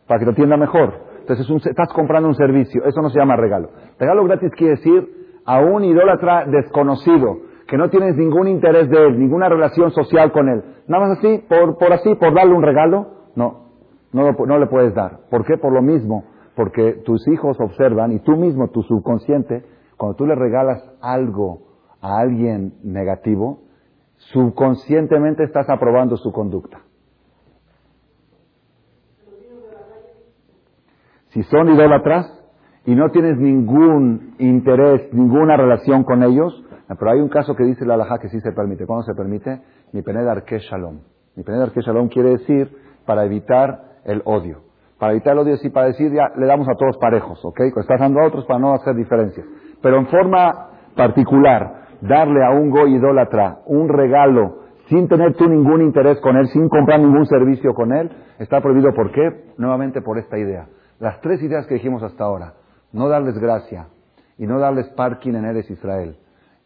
[0.07, 0.95] Para que lo atienda mejor.
[1.20, 2.85] Entonces estás comprando un servicio.
[2.85, 3.70] Eso no se llama regalo.
[3.99, 9.18] Regalo gratis quiere decir a un idólatra desconocido, que no tienes ningún interés de él,
[9.18, 10.62] ninguna relación social con él.
[10.87, 13.68] Nada más así, por, por así, por darle un regalo, no,
[14.12, 15.20] no, no le puedes dar.
[15.30, 15.57] ¿Por qué?
[15.59, 16.24] Por lo mismo.
[16.57, 19.65] Porque tus hijos observan y tú mismo, tu subconsciente,
[19.97, 21.63] cuando tú le regalas algo
[22.01, 23.63] a alguien negativo,
[24.17, 26.81] subconscientemente estás aprobando su conducta.
[31.29, 32.31] Si son idólatras
[32.87, 36.65] y no tienes ningún interés, ninguna relación con ellos,
[36.99, 38.87] pero hay un caso que dice la alhaja que sí se permite.
[38.87, 39.63] ¿Cuándo se permite?
[39.93, 41.01] Mi penedar que shalom.
[41.35, 42.71] Mi penedar que shalom quiere decir
[43.05, 44.74] para evitar el odio.
[45.05, 47.61] Para evitar el odio, sí, para decir ya le damos a todos parejos, ¿ok?
[47.77, 49.45] Estás dando a otros para no hacer diferencias.
[49.83, 55.83] Pero en forma particular, darle a un goy idólatra un regalo sin tener tú ningún
[55.83, 58.95] interés con él, sin comprar ningún servicio con él, está prohibido.
[58.95, 59.53] ¿Por qué?
[59.59, 60.69] Nuevamente por esta idea.
[61.01, 62.55] Las tres ideas que dijimos hasta ahora,
[62.91, 63.89] no darles gracia
[64.39, 66.17] y no darles parking en Eres Israel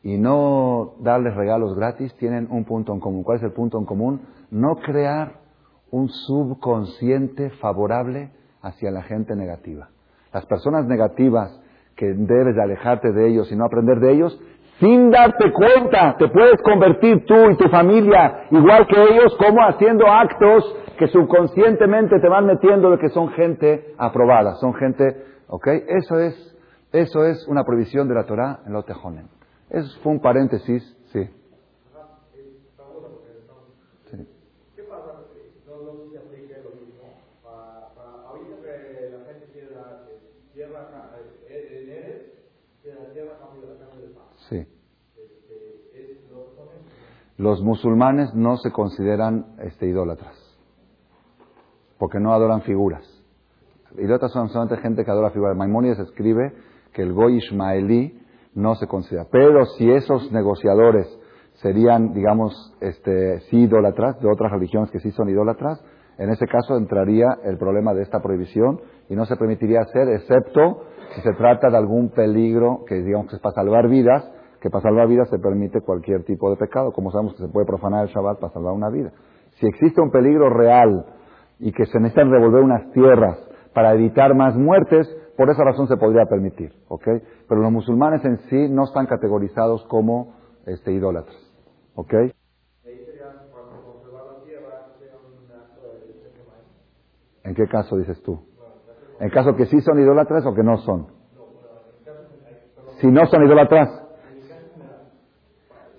[0.05, 3.24] y no darles regalos gratis, tienen un punto en común.
[3.24, 4.20] ¿Cuál es el punto en común?
[4.53, 5.47] No crear
[5.91, 8.30] un subconsciente favorable
[8.62, 9.89] hacia la gente negativa.
[10.32, 11.61] Las personas negativas
[11.97, 14.41] que debes de alejarte de ellos y no aprender de ellos,
[14.78, 20.07] sin darte cuenta, te puedes convertir tú y tu familia igual que ellos, como haciendo
[20.07, 25.05] actos que subconscientemente te van metiendo de que son gente aprobada, son gente,
[25.49, 25.66] ¿ok?
[25.89, 26.57] Eso es,
[26.93, 29.26] eso es una prohibición de la Torah en los tejones.
[29.70, 30.82] Eso fue un paréntesis,
[31.12, 31.28] sí.
[47.39, 50.36] Los musulmanes no se consideran este, idólatras,
[51.97, 53.05] porque no adoran figuras.
[53.97, 55.57] Idólatras son solamente gente que adora figuras.
[55.57, 56.53] Maimónides escribe
[56.93, 58.20] que el goy ismaelí
[58.55, 59.28] no se considera.
[59.30, 61.07] Pero si esos negociadores
[61.62, 65.80] serían, digamos, este, sí idólatras, de otras religiones que sí son idólatras,
[66.18, 70.86] en ese caso entraría el problema de esta prohibición y no se permitiría hacer, excepto
[71.14, 74.28] si se trata de algún peligro que digamos que es para salvar vidas
[74.61, 77.66] que para salvar vidas se permite cualquier tipo de pecado, como sabemos que se puede
[77.66, 79.12] profanar el Shabbat para salvar una vida.
[79.61, 81.06] Si existe un peligro real
[81.59, 83.38] y que se necesitan revolver unas tierras
[83.72, 86.72] para evitar más muertes, por esa razón se podría permitir.
[87.48, 90.34] Pero los musulmanes en sí no están categorizados como
[90.66, 91.36] este, idólatras,
[91.94, 92.14] ¿ok?
[97.44, 98.40] ¿En qué caso dices tú?
[99.20, 101.06] ¿En caso que sí son idólatras o que no son?
[103.00, 104.07] Si no son idólatras,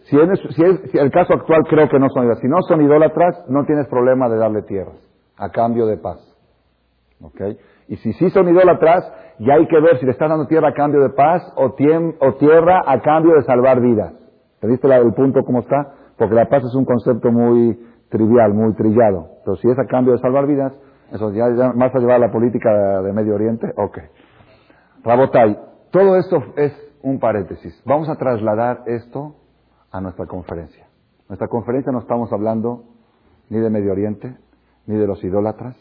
[0.09, 2.41] si es, el caso actual creo que no son idólatras.
[2.41, 4.97] Si no son idólatras, no tienes problema de darle tierras
[5.37, 6.17] a cambio de paz.
[7.21, 7.41] ¿Ok?
[7.87, 9.03] Y si sí son idólatras,
[9.39, 12.81] ya hay que ver si le estás dando tierra a cambio de paz o, tierra
[12.85, 14.13] a cambio de salvar vidas.
[14.59, 15.93] ¿Te viste el punto cómo está?
[16.17, 17.79] Porque la paz es un concepto muy
[18.09, 19.27] trivial, muy trillado.
[19.45, 20.73] Pero si es a cambio de salvar vidas,
[21.11, 23.97] eso ya, más a llevar a la política de Medio Oriente, ok.
[25.03, 25.57] Rabotai,
[25.91, 27.81] todo esto es un paréntesis.
[27.85, 29.35] Vamos a trasladar esto
[29.91, 30.87] a nuestra conferencia.
[31.27, 32.83] Nuestra conferencia no estamos hablando
[33.49, 34.35] ni de Medio Oriente,
[34.85, 35.75] ni de los idólatras.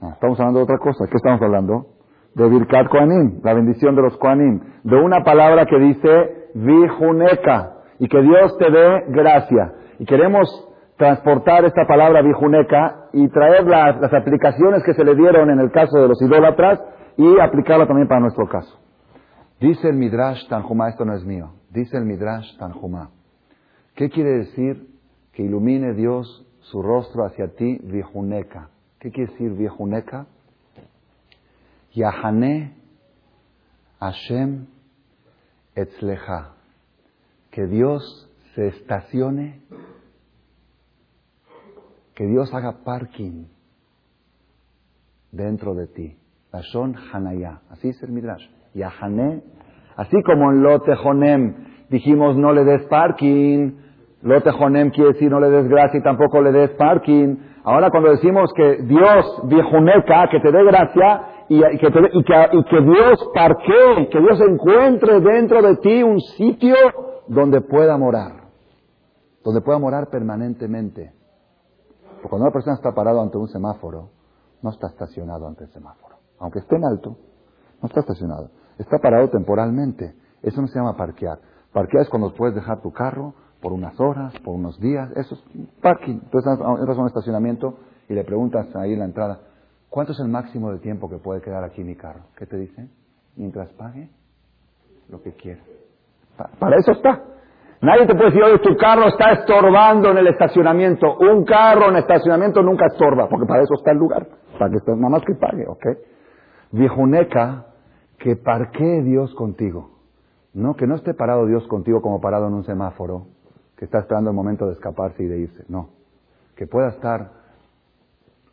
[0.00, 1.06] No, estamos hablando de otra cosa.
[1.10, 1.86] ¿Qué estamos hablando?
[2.34, 8.08] de Birkat Koanim, la bendición de los Koanim, de una palabra que dice Vijuneca, y
[8.08, 9.72] que Dios te dé gracia.
[9.98, 10.48] Y queremos
[10.96, 15.98] transportar esta palabra Vijuneca y traer las, aplicaciones que se le dieron en el caso
[15.98, 16.80] de los idólatras
[17.16, 18.78] y aplicarla también para nuestro caso.
[19.60, 23.10] Dice el Midrash Tanjumá, esto no es mío, dice el Midrash Tanjumá.
[23.94, 24.88] ¿Qué quiere decir
[25.32, 28.70] que ilumine Dios su rostro hacia ti, Vijuneca?
[28.98, 30.26] ¿Qué quiere decir Vijuneca?
[31.92, 32.74] Yahane
[34.00, 34.66] Hashem
[35.74, 36.54] Etzleja.
[37.50, 39.60] Que Dios se estacione,
[42.14, 43.44] que Dios haga parking
[45.32, 46.16] dentro de ti.
[46.52, 47.60] Lashon Hanaya.
[47.70, 48.46] Así es el Midrash.
[48.74, 49.42] Yahane.
[49.96, 53.78] Así como en Lotejonem dijimos no le des parking.
[54.22, 57.36] Lotejonem quiere decir no le des gracia y tampoco le des parking.
[57.64, 64.20] Ahora cuando decimos que Dios, viejuneca, que te dé gracia, y, que, Dios parquee, que
[64.20, 66.74] Dios encuentre dentro de ti un sitio
[67.28, 68.44] donde pueda morar,
[69.44, 71.12] donde pueda morar permanentemente.
[72.16, 74.08] Porque cuando una persona está parado ante un semáforo,
[74.62, 76.16] no está estacionado ante el semáforo.
[76.38, 77.16] Aunque esté en alto,
[77.82, 78.50] no está estacionado.
[78.78, 80.14] Está parado temporalmente.
[80.42, 81.38] Eso no se llama parquear.
[81.72, 85.10] Parquear es cuando puedes dejar tu carro por unas horas, por unos días.
[85.16, 85.44] Eso es
[85.80, 86.20] parking.
[86.24, 89.40] Entonces entras a un estacionamiento y le preguntas ahí en la entrada,
[89.92, 92.22] ¿Cuánto es el máximo de tiempo que puede quedar aquí mi carro?
[92.34, 92.88] ¿Qué te dicen?
[93.36, 94.08] Mientras pague
[95.10, 95.60] lo que quiera.
[96.58, 97.22] Para eso está.
[97.82, 101.18] Nadie te puede decir, oye, tu carro está estorbando en el estacionamiento.
[101.18, 104.26] Un carro en estacionamiento nunca estorba, porque para eso está el lugar.
[104.58, 105.84] Para que esté, nada más que pague, ¿ok?
[106.70, 107.66] Viejuneca,
[108.18, 109.91] que parquee Dios contigo.
[110.54, 113.26] No, que no esté parado Dios contigo como parado en un semáforo,
[113.76, 115.64] que está esperando el momento de escaparse y de irse.
[115.68, 115.90] No.
[116.56, 117.42] Que pueda estar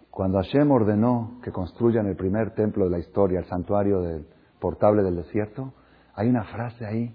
[0.10, 4.26] cuando Hashem ordenó que construyan el primer templo de la historia, el santuario del
[4.60, 5.74] portable del desierto,
[6.14, 7.14] hay una frase ahí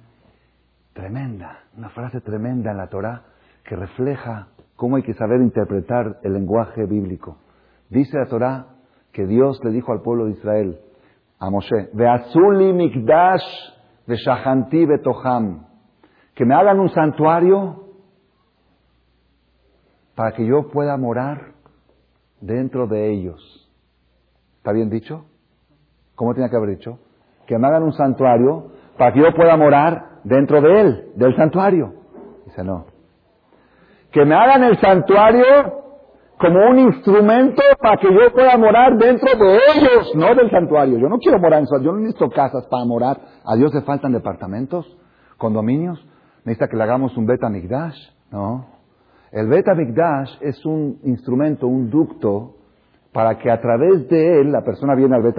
[0.95, 3.25] tremenda, una frase tremenda en la Torah
[3.65, 7.37] que refleja cómo hay que saber interpretar el lenguaje bíblico.
[7.91, 8.67] Dice la Torah
[9.13, 10.81] que Dios le dijo al pueblo de Israel,
[11.39, 13.74] a Moshe, Veazuli mikdash
[14.07, 15.67] veshahanti betoham,
[16.35, 17.85] que me hagan un santuario
[20.15, 21.53] para que yo pueda morar
[22.41, 23.71] dentro de ellos.
[24.59, 25.27] ¿Está bien dicho?
[26.15, 26.99] ¿Cómo tenía que haber dicho?
[27.47, 31.95] Que me hagan un santuario para que yo pueda morar dentro de él, del santuario.
[32.47, 32.87] Dice, no.
[34.11, 35.84] Que me hagan el santuario
[36.39, 40.99] como un instrumento para que yo pueda morar dentro de ellos, no del santuario.
[40.99, 43.19] Yo no quiero morar en santuario, yo no necesito casas para morar.
[43.45, 44.87] A Dios le faltan departamentos,
[45.39, 46.05] condominios.
[46.45, 47.97] Necesita que le hagamos un beta migdash,
[48.31, 48.67] ¿no?
[49.33, 49.67] El Bet
[50.43, 52.55] es un instrumento, un ducto,
[53.13, 55.37] para que a través de él la persona viene al Bet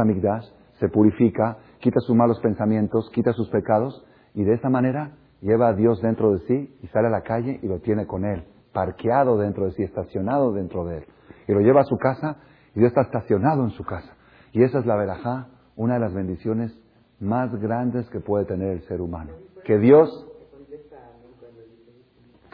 [0.79, 5.73] se purifica, quita sus malos pensamientos, quita sus pecados, y de esa manera lleva a
[5.73, 8.43] Dios dentro de sí y sale a la calle y lo tiene con él,
[8.75, 11.05] parqueado dentro de sí, estacionado dentro de él.
[11.47, 12.35] Y lo lleva a su casa
[12.75, 14.13] y Dios está estacionado en su casa.
[14.51, 15.47] Y esa es la verajá,
[15.77, 16.77] una de las bendiciones
[17.21, 19.31] más grandes que puede tener el ser humano.
[19.63, 20.09] Que Dios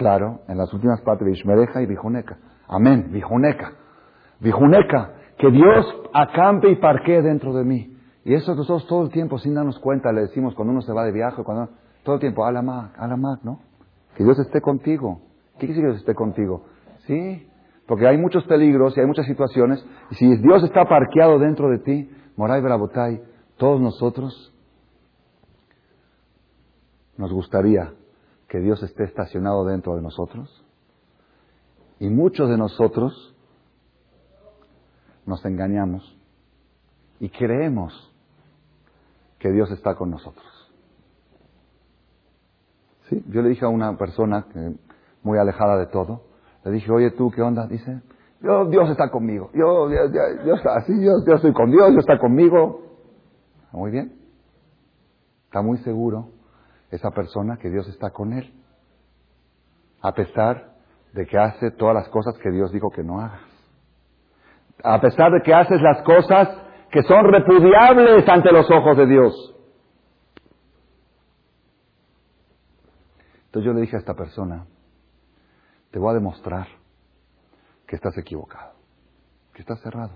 [0.02, 2.36] Claro, en las últimas partes de Ishmereja y Vijuneca.
[2.68, 3.74] Amén, Vijuneca.
[4.40, 7.96] Vijuneca, que Dios acampe y parquee dentro de mí.
[8.24, 11.06] Y eso nosotros todo el tiempo, sin darnos cuenta, le decimos cuando uno se va
[11.06, 11.70] de viaje, cuando
[12.04, 13.60] todo el tiempo, Alamak, Alamak, ¿no?
[14.16, 15.22] Que Dios esté contigo.
[15.62, 16.66] ¿Qué quiere que esté contigo?
[17.06, 17.48] Sí,
[17.86, 19.86] porque hay muchos peligros y hay muchas situaciones.
[20.10, 23.22] Y si Dios está parqueado dentro de ti, Moray Brabotay,
[23.58, 24.52] todos nosotros
[27.16, 27.94] nos gustaría
[28.48, 30.66] que Dios esté estacionado dentro de nosotros.
[32.00, 33.36] Y muchos de nosotros
[35.28, 36.18] nos engañamos
[37.20, 38.12] y creemos
[39.38, 40.74] que Dios está con nosotros.
[43.10, 43.24] ¿Sí?
[43.28, 44.91] Yo le dije a una persona que,
[45.24, 46.24] muy alejada de todo,
[46.64, 47.68] le dije, oye tú, ¿qué onda?
[47.68, 48.02] Dice,
[48.42, 52.82] yo, Dios está conmigo, yo, yo, así, yo, yo estoy con Dios, Dios está conmigo.
[53.72, 54.14] Muy bien.
[55.46, 56.30] Está muy seguro
[56.90, 58.54] esa persona que Dios está con él,
[60.02, 60.72] a pesar
[61.14, 63.42] de que hace todas las cosas que Dios dijo que no hagas.
[64.84, 66.50] A pesar de que haces las cosas
[66.90, 69.56] que son repudiables ante los ojos de Dios.
[73.46, 74.66] Entonces yo le dije a esta persona,
[75.92, 76.68] te voy a demostrar
[77.86, 78.74] que estás equivocado,
[79.54, 80.14] que estás cerrado.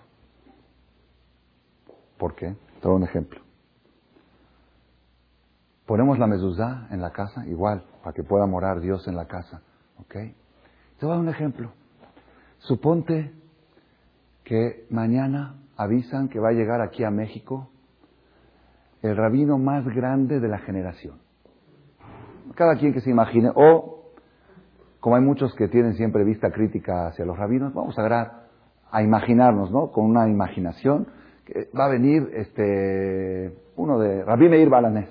[2.18, 2.56] ¿Por qué?
[2.82, 3.42] Te doy un ejemplo.
[5.86, 9.62] Ponemos la mezuzá en la casa, igual, para que pueda morar Dios en la casa.
[10.00, 10.14] ¿Ok?
[10.14, 11.72] Te voy a dar un ejemplo.
[12.60, 13.34] Suponte
[14.44, 17.70] que mañana avisan que va a llegar aquí a México
[19.02, 21.20] el rabino más grande de la generación.
[22.56, 23.95] Cada quien que se imagine, o
[25.06, 28.48] como hay muchos que tienen siempre vista crítica hacia los rabinos, vamos a,
[28.90, 29.92] a imaginarnos, ¿no?
[29.92, 31.06] Con una imaginación,
[31.46, 35.08] que va a venir este, uno de Rabí Meir Balanés.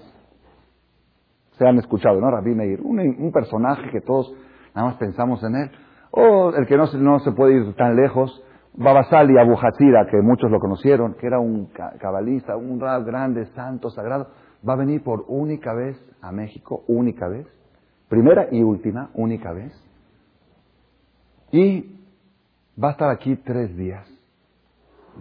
[1.53, 2.28] Se han escuchado, ¿no?
[2.28, 4.34] Rabí Meir, un, personaje que todos
[4.74, 5.70] nada más pensamos en él.
[6.11, 8.42] O el que no se, no se puede ir tan lejos,
[8.72, 11.68] Babasali Abu Hatira, que muchos lo conocieron, que era un
[12.01, 14.26] cabalista, un rab grande, santo, sagrado,
[14.68, 17.47] va a venir por única vez a México, única vez,
[18.09, 19.84] primera y última, única vez,
[21.55, 22.01] y
[22.83, 24.05] va a estar aquí tres días.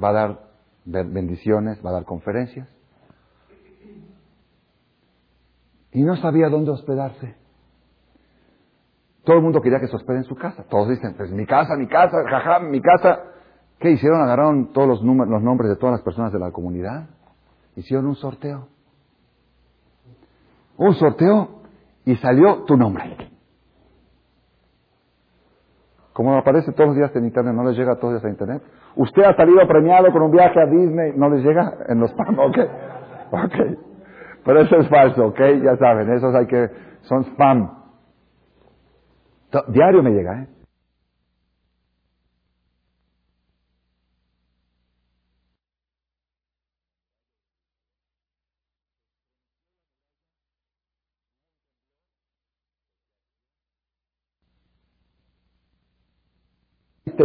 [0.04, 0.40] Va a dar
[0.84, 2.68] bendiciones, va a dar conferencias.
[5.92, 7.36] Y no sabía dónde hospedarse.
[9.24, 10.64] Todo el mundo quería que se hospede en su casa.
[10.72, 13.20] Todos dicen, pues mi casa, mi casa, jaja, mi casa.
[13.78, 14.20] ¿Qué hicieron?
[14.20, 17.10] Agarraron todos los, los nombres de todas las personas de la comunidad.
[17.76, 18.70] Hicieron un sorteo.
[20.78, 21.62] Un sorteo
[22.06, 23.33] y salió tu nombre.
[26.14, 28.64] Como aparece todos los días en internet, no les llega todos los días a internet.
[28.96, 32.40] Usted ha salido premiado con un viaje a Disney, no les llega en los spam,
[32.40, 32.58] ok.
[33.32, 33.56] Ok.
[34.46, 36.70] Pero eso es falso, ok, ya saben, esos hay que,
[37.04, 37.72] son spam.
[39.70, 40.48] Diario me llega, ¿eh?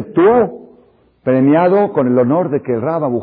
[0.02, 0.68] Tú
[1.22, 3.22] premiado con el honor de que el Rab Abu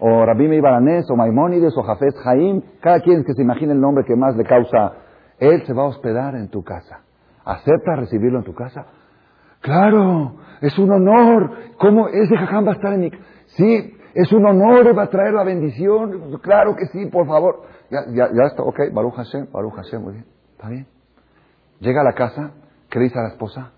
[0.00, 4.04] o Rabbi Meir o Maimónides, o Jafet Jaim, cada quien que se imagine el nombre
[4.04, 4.92] que más le causa,
[5.38, 7.00] él se va a hospedar en tu casa.
[7.44, 8.86] ¿Acepta recibirlo en tu casa?
[9.60, 11.50] Claro, es un honor.
[11.78, 13.10] ¿Cómo ese jajam va a estar en mi
[13.56, 16.38] Sí, es un honor, va a traer la bendición.
[16.42, 17.62] Claro que sí, por favor.
[17.90, 20.26] Ya está, ok, Baruch Hashem, Baruch Hashem, muy bien.
[20.52, 20.86] ¿Está bien?
[21.80, 22.52] Llega a la casa,
[22.90, 23.72] ¿qué dice a la esposa?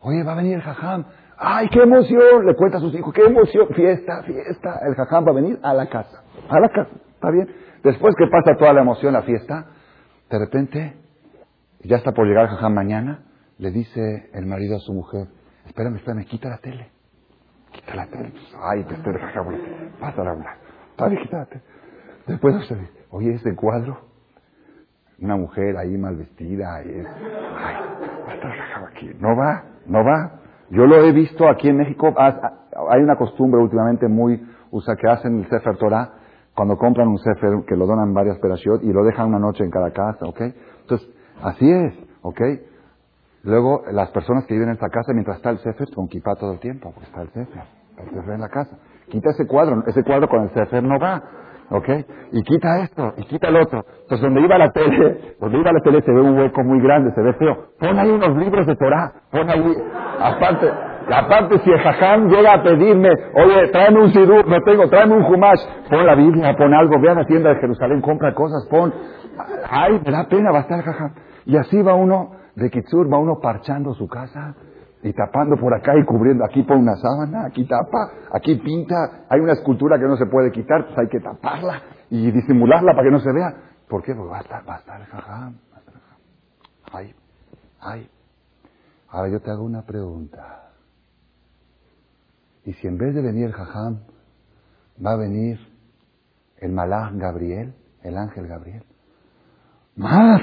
[0.00, 1.04] Oye, va a venir el jajam.
[1.36, 2.46] ¡Ay, qué emoción!
[2.46, 3.68] Le cuenta a sus hijos, ¡qué emoción!
[3.74, 4.80] Fiesta, fiesta.
[4.86, 6.22] El jajam va a venir a la casa.
[6.48, 6.90] A la casa.
[7.14, 7.48] ¿Está bien?
[7.82, 9.66] Después que pasa toda la emoción, la fiesta,
[10.30, 10.96] de repente,
[11.84, 13.24] ya está por llegar el jajam mañana,
[13.58, 15.28] le dice el marido a su mujer,
[15.66, 16.90] espérame, espérame, quita la tele.
[17.72, 18.32] Quita la tele.
[18.60, 19.46] Ay, te estoy jajam.
[20.00, 20.56] Pásala.
[20.90, 21.62] Está bien, quita la tele.
[22.26, 24.00] Después usted dice, oye, ese cuadro,
[25.20, 27.74] una mujer ahí mal vestida, y es, ay,
[28.26, 29.10] va a estar aquí.
[29.18, 30.40] No va, no va.
[30.70, 35.38] Yo lo he visto aquí en México, hay una costumbre últimamente muy usa que hacen
[35.38, 36.12] el Sefer Torah,
[36.54, 39.70] cuando compran un Sefer que lo donan varias perashot y lo dejan una noche en
[39.70, 40.40] cada casa, ¿ok?
[40.80, 41.08] Entonces,
[41.42, 42.40] así es, ¿ok?
[43.44, 46.52] Luego, las personas que viven en esta casa, mientras está el Sefer, con kippah todo
[46.52, 47.62] el tiempo, está el Sefer,
[47.98, 48.76] el Sefer en la casa.
[49.08, 51.22] Quita ese cuadro, ese cuadro con el Sefer no va.
[51.70, 51.88] ¿Ok?
[52.32, 53.84] Y quita esto, y quita el otro.
[54.02, 57.12] Entonces, donde iba la tele, donde iba la tele se ve un hueco muy grande,
[57.14, 57.56] se ve feo.
[57.78, 59.74] Pon ahí unos libros de Torah, pon ahí,
[60.20, 60.70] aparte,
[61.10, 65.24] aparte si el jajam llega a pedirme, oye, tráeme un sidur, no tengo, tráeme un
[65.24, 65.60] humash,
[65.90, 68.92] pon la Biblia, pon algo, ve a la tienda de Jerusalén, compra cosas, pon,
[69.70, 71.12] ay, me da pena, va a estar jajam.
[71.44, 74.54] Y así va uno, de Kitsur, va uno parchando su casa,
[75.02, 79.40] y tapando por acá y cubriendo, aquí pone una sábana, aquí tapa, aquí pinta, hay
[79.40, 83.10] una escultura que no se puede quitar, pues hay que taparla y disimularla para que
[83.10, 83.54] no se vea.
[83.88, 84.14] ¿Por qué?
[84.14, 86.98] Porque va a estar, va a estar jajam, va a.
[86.98, 87.14] Ay,
[87.80, 88.10] ay.
[89.08, 90.72] Ahora yo te hago una pregunta.
[92.64, 94.00] ¿Y si en vez de venir el jajam,
[95.04, 95.58] va a venir
[96.58, 98.84] el malach Gabriel, el ángel Gabriel?
[99.98, 100.40] Más.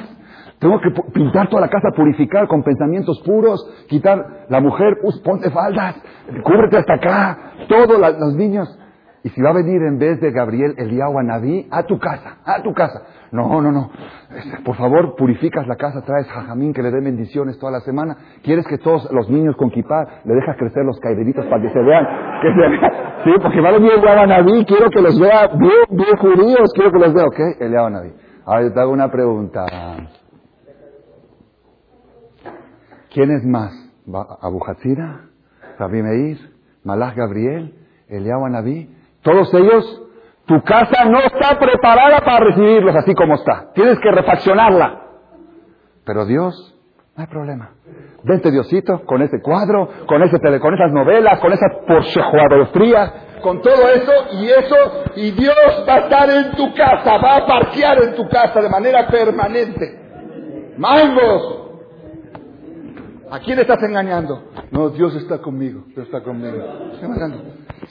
[0.60, 5.50] Tengo que pintar toda la casa, purificar con pensamientos puros, quitar la mujer, pues, ponte
[5.52, 5.96] faldas,
[6.44, 7.38] cúbrete hasta acá,
[7.68, 8.80] todos los niños.
[9.24, 12.62] Y si va a venir en vez de Gabriel Eliyahu Naví, a tu casa, a
[12.62, 13.02] tu casa.
[13.32, 13.90] No, no, no.
[14.64, 18.16] Por favor, purificas la casa, traes jajamín que le dé bendiciones toda la semana.
[18.44, 21.80] ¿Quieres que todos los niños con kipá le dejas crecer los caideritos para que se
[21.80, 22.06] vean?
[22.40, 23.24] Que se.
[23.24, 26.92] Sí, porque va a venir Eliyahu Naví, quiero que los vea bien, bien judíos, quiero
[26.92, 27.40] que los vea, ¿ok?
[27.62, 28.25] Eliyahu Naví.
[28.46, 29.66] Ahora yo te hago una pregunta.
[33.12, 33.74] ¿Quién es más?
[34.42, 35.22] ¿Abu Hatzira?
[35.80, 36.38] ¿Rabbi Meir?
[36.84, 37.74] ¿Malach Gabriel?
[38.08, 38.94] ¿Eliyahu Anabí?
[39.24, 40.04] Todos ellos,
[40.46, 43.72] tu casa no está preparada para recibirlos así como está.
[43.74, 45.02] Tienes que refaccionarla.
[46.06, 46.80] Pero Dios,
[47.16, 47.72] no hay problema.
[48.24, 52.22] Vente Diosito con ese cuadro, con, ese tele, con esas novelas, con esa Porsche
[52.74, 54.76] fría, con todo eso y eso,
[55.16, 58.70] y Dios va a estar en tu casa, va a parquear en tu casa de
[58.70, 60.74] manera permanente.
[60.78, 61.66] Mangos,
[63.30, 64.44] ¿A quién estás engañando?
[64.72, 66.58] No, Dios está conmigo, Dios está conmigo.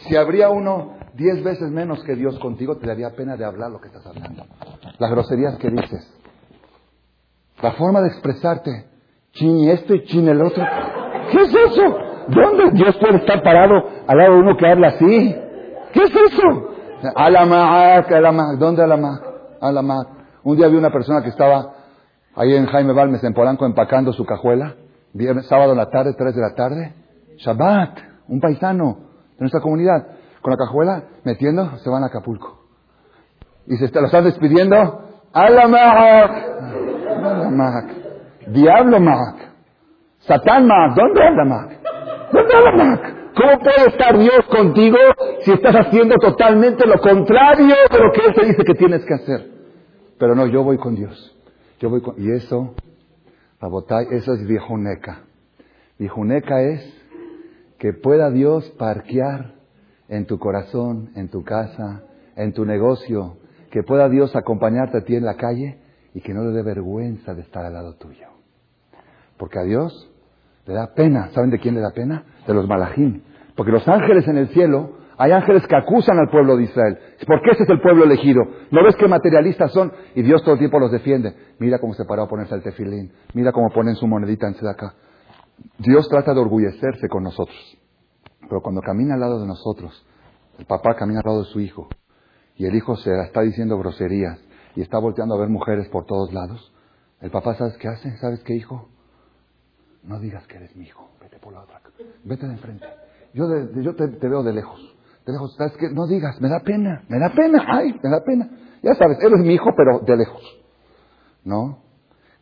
[0.06, 3.80] Si habría uno diez veces menos que Dios contigo, te daría pena de hablar lo
[3.80, 4.44] que estás hablando.
[4.98, 6.12] las groserías que dices,
[7.62, 8.86] la forma de expresarte,
[9.32, 10.64] chin esto y chin el otro.
[11.30, 11.98] ¿Qué es eso?
[12.28, 15.36] ¿Dónde Dios puede estar parado al lado de uno que habla así?
[15.92, 16.70] ¿Qué es eso?
[17.14, 19.22] Alamac, alamac, ¿dónde alamac?
[19.60, 20.08] Alamac.
[20.42, 21.74] Un día vi una persona que estaba
[22.36, 24.74] ahí en Jaime Balmes, en Polanco, empacando su cajuela,
[25.12, 26.94] viernes, sábado en la tarde, tres de la tarde,
[27.36, 27.98] Shabbat,
[28.28, 28.96] un paisano
[29.34, 30.06] de nuestra comunidad,
[30.40, 32.60] con la cajuela, metiendo, se van a Acapulco.
[33.66, 34.76] Y se lo están despidiendo,
[35.32, 36.30] Alamac,
[37.24, 37.86] Alamac,
[38.48, 39.36] Diablo Mac,
[40.20, 41.83] Satán Mac, ¿dónde Alamac?
[43.34, 44.96] ¿Cómo puede estar Dios contigo
[45.40, 49.14] si estás haciendo totalmente lo contrario de lo que Él te dice que tienes que
[49.14, 49.50] hacer?
[50.18, 51.36] Pero no, yo voy con Dios.
[51.80, 52.14] Yo voy con...
[52.16, 52.74] Y eso,
[53.60, 55.22] Rabotay, eso es viejuneca.
[55.98, 56.80] Viejuneca es
[57.78, 59.54] que pueda Dios parquear
[60.08, 62.04] en tu corazón, en tu casa,
[62.36, 63.36] en tu negocio,
[63.70, 65.78] que pueda Dios acompañarte a ti en la calle
[66.14, 68.28] y que no le dé vergüenza de estar al lado tuyo.
[69.36, 70.08] Porque a Dios
[70.66, 71.30] le da pena.
[71.34, 72.24] ¿Saben de quién le da pena?
[72.46, 73.22] De los malajim.
[73.56, 76.98] Porque los ángeles en el cielo, hay ángeles que acusan al pueblo de Israel.
[77.26, 78.42] ¿Por qué ese es el pueblo elegido?
[78.70, 79.92] ¿No ves qué materialistas son?
[80.14, 81.34] Y Dios todo el tiempo los defiende.
[81.58, 83.12] Mira cómo se paró a ponerse el tefilín.
[83.32, 84.94] Mira cómo ponen su monedita en acá.
[85.78, 87.78] Dios trata de orgullecerse con nosotros.
[88.48, 90.04] Pero cuando camina al lado de nosotros,
[90.58, 91.88] el papá camina al lado de su hijo,
[92.56, 94.38] y el hijo se está diciendo groserías,
[94.76, 96.72] y está volteando a ver mujeres por todos lados,
[97.20, 98.16] el papá, ¿sabes qué hace?
[98.18, 98.88] ¿Sabes qué, hijo?
[100.04, 101.80] No digas que eres mi hijo, vete por la otra.
[102.24, 102.86] Vete de enfrente.
[103.32, 103.46] Yo,
[103.80, 104.80] yo te, veo de lejos.
[105.24, 105.88] De lejos, ¿sabes qué?
[105.90, 108.50] No digas, me da pena, me da pena, ay, me da pena.
[108.82, 110.42] Ya sabes, eres mi hijo, pero de lejos.
[111.42, 111.78] ¿No?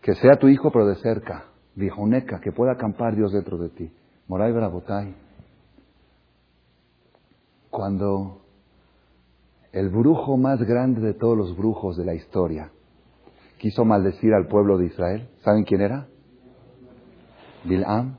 [0.01, 1.45] Que sea tu hijo, pero de cerca.
[1.77, 3.93] Vijoneca, que pueda acampar Dios dentro de ti.
[4.27, 5.15] Moray Brabotay.
[7.71, 8.43] Cuando
[9.73, 12.71] el brujo más grande de todos los brujos de la historia
[13.59, 16.09] quiso maldecir al pueblo de Israel, ¿saben quién era?
[17.65, 18.17] Bilam,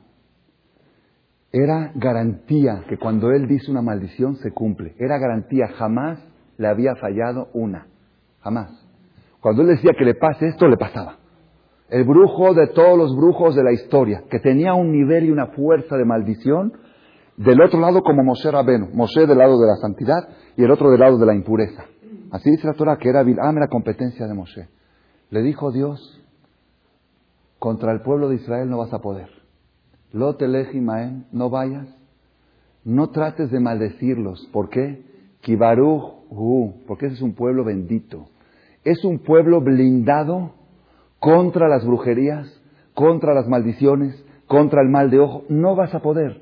[1.52, 4.96] era garantía que cuando él dice una maldición se cumple.
[4.98, 6.20] Era garantía, jamás
[6.58, 7.88] le había fallado una.
[8.42, 8.72] Jamás.
[9.40, 11.18] Cuando él decía que le pase esto, le pasaba.
[11.90, 15.48] El brujo de todos los brujos de la historia, que tenía un nivel y una
[15.48, 16.74] fuerza de maldición,
[17.38, 18.90] del otro lado como Moshe Rabenu.
[18.94, 20.28] Moshe del lado de la santidad
[20.58, 21.86] y el otro del lado de la impureza.
[22.32, 24.70] Así dice la Torah que era Bilam, era competencia de Moshe.
[25.30, 26.23] Le dijo Dios,
[27.64, 29.30] contra el pueblo de Israel no vas a poder.
[30.12, 30.36] Lo
[30.82, 31.88] Maen, no vayas.
[32.84, 34.50] No trates de maldecirlos.
[34.52, 35.02] ¿Por qué?
[35.40, 36.26] Kibaruj
[36.86, 38.26] porque ese es un pueblo bendito.
[38.84, 40.52] Es un pueblo blindado
[41.20, 42.62] contra las brujerías,
[42.96, 45.46] contra las maldiciones, contra el mal de ojo.
[45.48, 46.42] No vas a poder.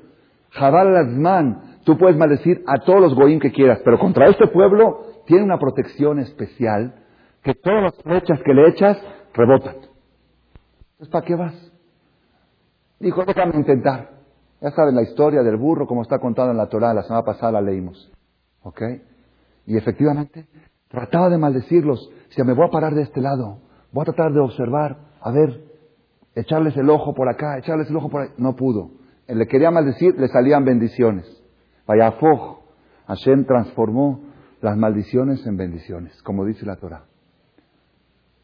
[0.50, 5.04] Jabal Azman, tú puedes maldecir a todos los goyim que quieras, pero contra este pueblo
[5.26, 6.96] tiene una protección especial
[7.44, 8.98] que todas las flechas que le echas
[9.34, 9.91] rebotan.
[11.02, 11.72] Entonces, ¿para qué vas?
[13.00, 14.10] Dijo, déjame intentar.
[14.60, 17.50] Ya saben la historia del burro, como está contada en la Torah, la semana pasada
[17.50, 18.12] la leímos.
[18.62, 18.80] ¿Ok?
[19.66, 20.46] Y efectivamente,
[20.86, 22.08] trataba de maldecirlos.
[22.28, 23.58] Decía, me voy a parar de este lado.
[23.90, 25.64] Voy a tratar de observar, a ver,
[26.36, 28.28] echarles el ojo por acá, echarles el ojo por ahí.
[28.36, 28.92] No pudo.
[29.26, 31.26] Le quería maldecir, le salían bendiciones.
[31.84, 32.60] Vaya foj.
[33.08, 34.20] Hashem transformó
[34.60, 37.06] las maldiciones en bendiciones, como dice la Torah.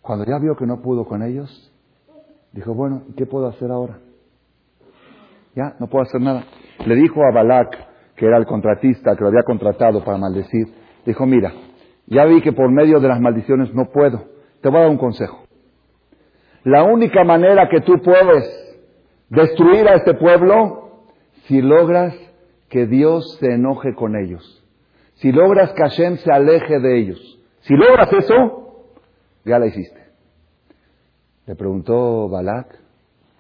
[0.00, 1.72] Cuando ya vio que no pudo con ellos,
[2.52, 3.98] Dijo, bueno, ¿qué puedo hacer ahora?
[5.54, 6.44] Ya, no puedo hacer nada.
[6.84, 7.76] Le dijo a Balak,
[8.16, 10.66] que era el contratista, que lo había contratado para maldecir,
[11.04, 11.52] dijo, mira,
[12.06, 14.24] ya vi que por medio de las maldiciones no puedo.
[14.60, 15.44] Te voy a dar un consejo.
[16.64, 18.78] La única manera que tú puedes
[19.28, 21.04] destruir a este pueblo,
[21.46, 22.14] si logras
[22.68, 24.64] que Dios se enoje con ellos.
[25.14, 27.38] Si logras que Hashem se aleje de ellos.
[27.60, 28.86] Si logras eso,
[29.44, 30.07] ya la hiciste.
[31.48, 32.78] Le preguntó Balak,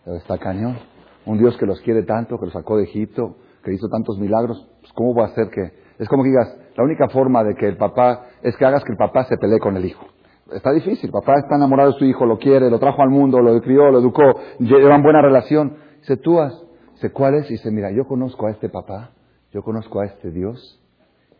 [0.06, 0.78] está cañón,
[1.26, 4.66] un Dios que los quiere tanto, que los sacó de Egipto, que hizo tantos milagros,
[4.80, 5.72] pues ¿cómo va a ser que...?
[5.98, 8.92] Es como que digas, la única forma de que el papá, es que hagas que
[8.92, 10.06] el papá se pelee con el hijo.
[10.50, 13.60] Está difícil, papá está enamorado de su hijo, lo quiere, lo trajo al mundo, lo
[13.60, 14.22] crió, lo educó,
[14.58, 15.76] llevan buena relación.
[16.00, 16.54] Dice, tú has,
[17.12, 17.48] ¿cuál es?
[17.48, 19.10] Dice, mira, yo conozco a este papá,
[19.52, 20.82] yo conozco a este Dios,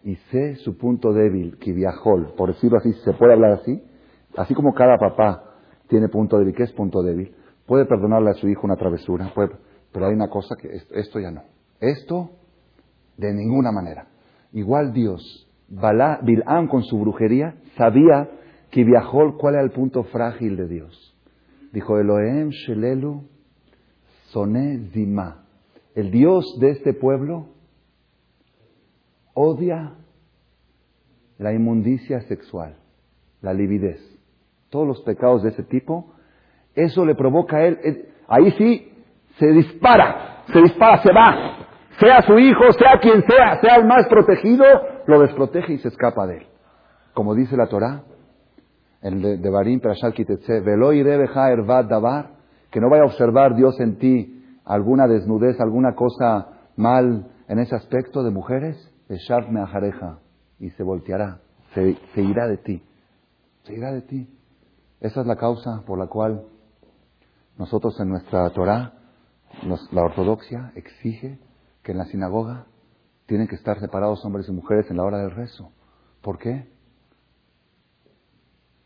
[0.05, 3.83] y sé su punto débil, que viajó, por decirlo así, se puede hablar así,
[4.37, 5.48] así como cada papá
[5.89, 6.55] tiene punto débil.
[6.55, 7.35] ¿Qué es punto débil?
[7.67, 11.43] Puede perdonarle a su hijo una travesura, pero hay una cosa que esto ya no.
[11.81, 12.31] Esto,
[13.17, 14.07] de ninguna manera.
[14.53, 18.31] Igual Dios, Bilam con su brujería, sabía
[18.71, 21.15] que viajó cuál era el punto frágil de Dios.
[21.73, 23.23] Dijo, Elohim Shelelu
[24.29, 25.45] Soné Zima.
[25.95, 27.49] El Dios de este pueblo
[29.35, 29.95] odia
[31.39, 32.77] la inmundicia sexual,
[33.41, 34.01] la lividez.
[34.71, 36.15] Todos los pecados de ese tipo,
[36.75, 38.93] eso le provoca a él, ahí sí,
[39.39, 41.57] se dispara, se dispara, se va.
[41.99, 44.65] Sea su hijo, sea quien sea, sea el más protegido,
[45.07, 46.47] lo desprotege y se escapa de él.
[47.13, 48.05] Como dice la Torah,
[49.03, 52.31] el de, Barim Perashal Kitetse, Dabar,
[52.71, 57.75] que no vaya a observar Dios en ti alguna desnudez, alguna cosa mal en ese
[57.75, 58.77] aspecto de mujeres,
[60.61, 61.39] y se volteará,
[61.75, 62.83] se irá de ti,
[63.65, 64.29] se irá de ti.
[65.01, 66.45] Esa es la causa por la cual
[67.57, 68.95] nosotros en nuestra Torah,
[69.93, 71.39] la ortodoxia exige
[71.83, 72.67] que en la sinagoga
[73.27, 75.71] tienen que estar separados hombres y mujeres en la hora del rezo.
[76.23, 76.69] ¿Por qué?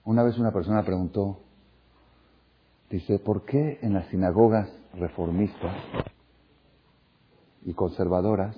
[0.04, 1.40] Una vez una persona preguntó,
[2.90, 5.74] dice, ¿por qué en las sinagogas reformistas
[7.64, 8.56] y conservadoras,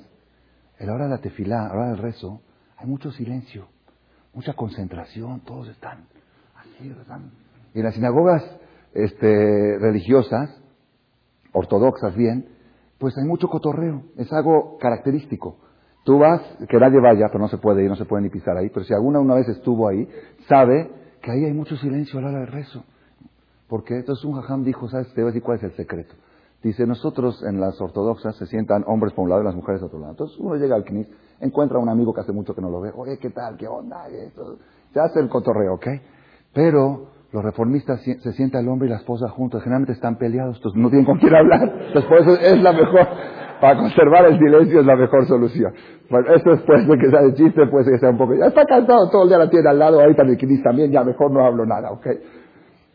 [0.79, 2.41] en la hora de la tefilá, a la hora del rezo,
[2.77, 3.69] hay mucho silencio,
[4.33, 6.09] mucha concentración, todos están
[6.57, 7.44] así, están.
[7.75, 8.43] Y en las sinagogas
[8.95, 10.63] este, religiosas,
[11.53, 12.49] ortodoxas bien,
[12.99, 15.59] pues hay mucho cotorreo, es algo característico.
[16.05, 18.57] Tú vas, que nadie vaya, pero no se puede ir, no se puede ni pisar
[18.57, 20.09] ahí, pero si alguna una vez estuvo ahí,
[20.49, 22.85] sabe que ahí hay mucho silencio a la hora del rezo.
[23.69, 25.13] Porque entonces un jajam dijo, ¿sabes?
[25.15, 26.15] Te voy cuál es el secreto.
[26.63, 29.89] Dice, nosotros en las ortodoxas se sientan hombres por un lado y las mujeres por
[29.89, 30.13] otro lado.
[30.13, 31.09] Entonces uno llega al CNIS,
[31.41, 33.57] encuentra a un amigo que hace mucho que no lo ve, oye, ¿qué tal?
[33.57, 34.07] ¿Qué onda?
[34.93, 35.87] Se hace el cotorreo, ¿ok?
[36.53, 40.89] Pero los reformistas se sienta el hombre y la esposa juntos, generalmente están peleados, no
[40.89, 41.63] tienen con quién hablar.
[41.65, 43.09] Entonces por eso es la mejor,
[43.61, 45.75] para conservar el silencio es la mejor solución.
[46.09, 48.65] Bueno, esto después de que sea de chiste, puede que sea un poco, ya está
[48.65, 51.67] cansado, todo el día la tiene al lado, ahorita quinis también, ya mejor no hablo
[51.67, 52.07] nada, ¿ok?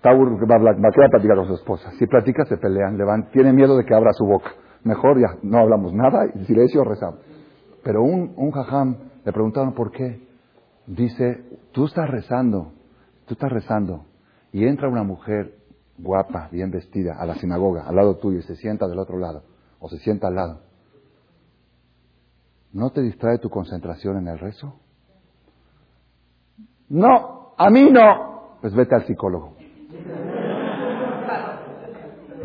[0.06, 1.92] va, va, a platicar con su esposa.
[2.00, 4.52] Si platica, se pelean, le van, tiene miedo de que abra su boca.
[4.86, 7.20] Mejor ya, no hablamos nada, y silencio rezamos.
[7.84, 10.26] Pero un, un jajam le preguntaron por qué.
[10.88, 12.72] Dice, tú estás rezando,
[13.26, 14.06] tú estás rezando,
[14.52, 15.56] y entra una mujer
[15.98, 19.44] guapa, bien vestida, a la sinagoga, al lado tuyo, y se sienta del otro lado,
[19.80, 20.62] o se sienta al lado,
[22.72, 24.80] ¿no te distrae tu concentración en el rezo?
[26.90, 28.58] No, a mí no.
[28.62, 29.56] Pues vete al psicólogo.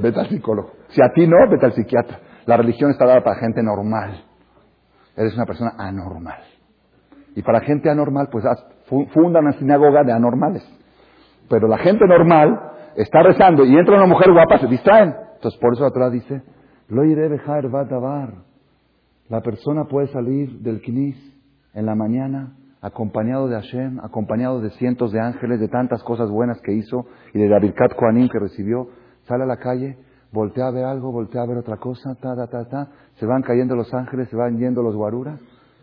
[0.00, 0.72] Vete al psicólogo.
[0.88, 2.20] Si a ti no, vete al psiquiatra.
[2.46, 4.24] La religión está dada para gente normal.
[5.16, 6.42] Eres una persona anormal.
[7.34, 8.44] Y para gente anormal, pues
[9.12, 10.62] funda una sinagoga de anormales.
[11.48, 15.14] Pero la gente normal está rezando y entra una mujer guapa, se distraen.
[15.34, 16.42] Entonces por eso atrás dice,
[16.88, 18.34] lo iré dejar dabar.
[19.28, 21.16] La persona puede salir del knis
[21.74, 26.60] en la mañana acompañado de Hashem, acompañado de cientos de ángeles, de tantas cosas buenas
[26.60, 28.88] que hizo y de la Kat Koanim que recibió,
[29.26, 29.96] sale a la calle,
[30.32, 33.40] voltea a ver algo, voltea a ver otra cosa, ta, ta, ta, ta, se van
[33.40, 35.40] cayendo los ángeles, se van yendo los guaruras,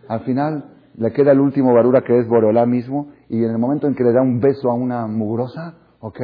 [0.08, 3.88] al final le queda el último guarura que es Borolá mismo, y en el momento
[3.88, 6.20] en que le da un beso a una mugrosa, ¿ok?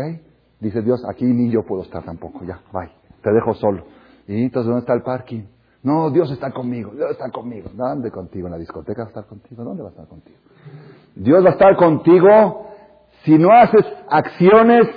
[0.60, 2.92] Dice Dios, aquí ni yo puedo estar tampoco, ya, bye,
[3.24, 3.86] te dejo solo.
[4.28, 5.44] Y entonces, ¿dónde está el parking?
[5.84, 7.70] No, Dios está conmigo, Dios está conmigo.
[7.74, 8.48] ¿Dónde contigo?
[8.48, 9.64] ¿En la discoteca va a estar contigo?
[9.64, 10.38] ¿Dónde va a estar contigo?
[11.16, 12.68] Dios va a estar contigo
[13.24, 14.90] si no haces acciones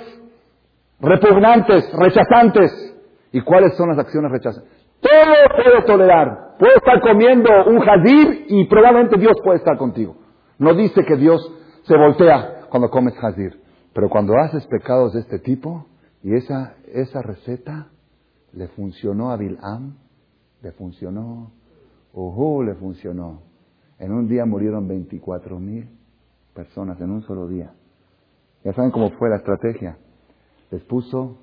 [0.99, 2.93] repugnantes, rechazantes.
[3.31, 4.69] ¿Y cuáles son las acciones rechazantes?
[4.99, 6.57] Todo puedo tolerar.
[6.59, 10.17] Puedo estar comiendo un jazir y probablemente Dios puede estar contigo.
[10.59, 11.39] No dice que Dios
[11.83, 13.59] se voltea cuando comes jazir.
[13.93, 15.85] Pero cuando haces pecados de este tipo,
[16.23, 17.87] y esa, esa receta
[18.53, 19.97] le funcionó a Bilam,
[20.61, 21.51] le funcionó,
[22.13, 23.41] ojo, le funcionó.
[23.99, 25.89] En un día murieron 24 mil
[26.53, 27.73] personas, en un solo día.
[28.63, 29.97] Ya saben cómo fue la estrategia.
[30.69, 31.37] Les puso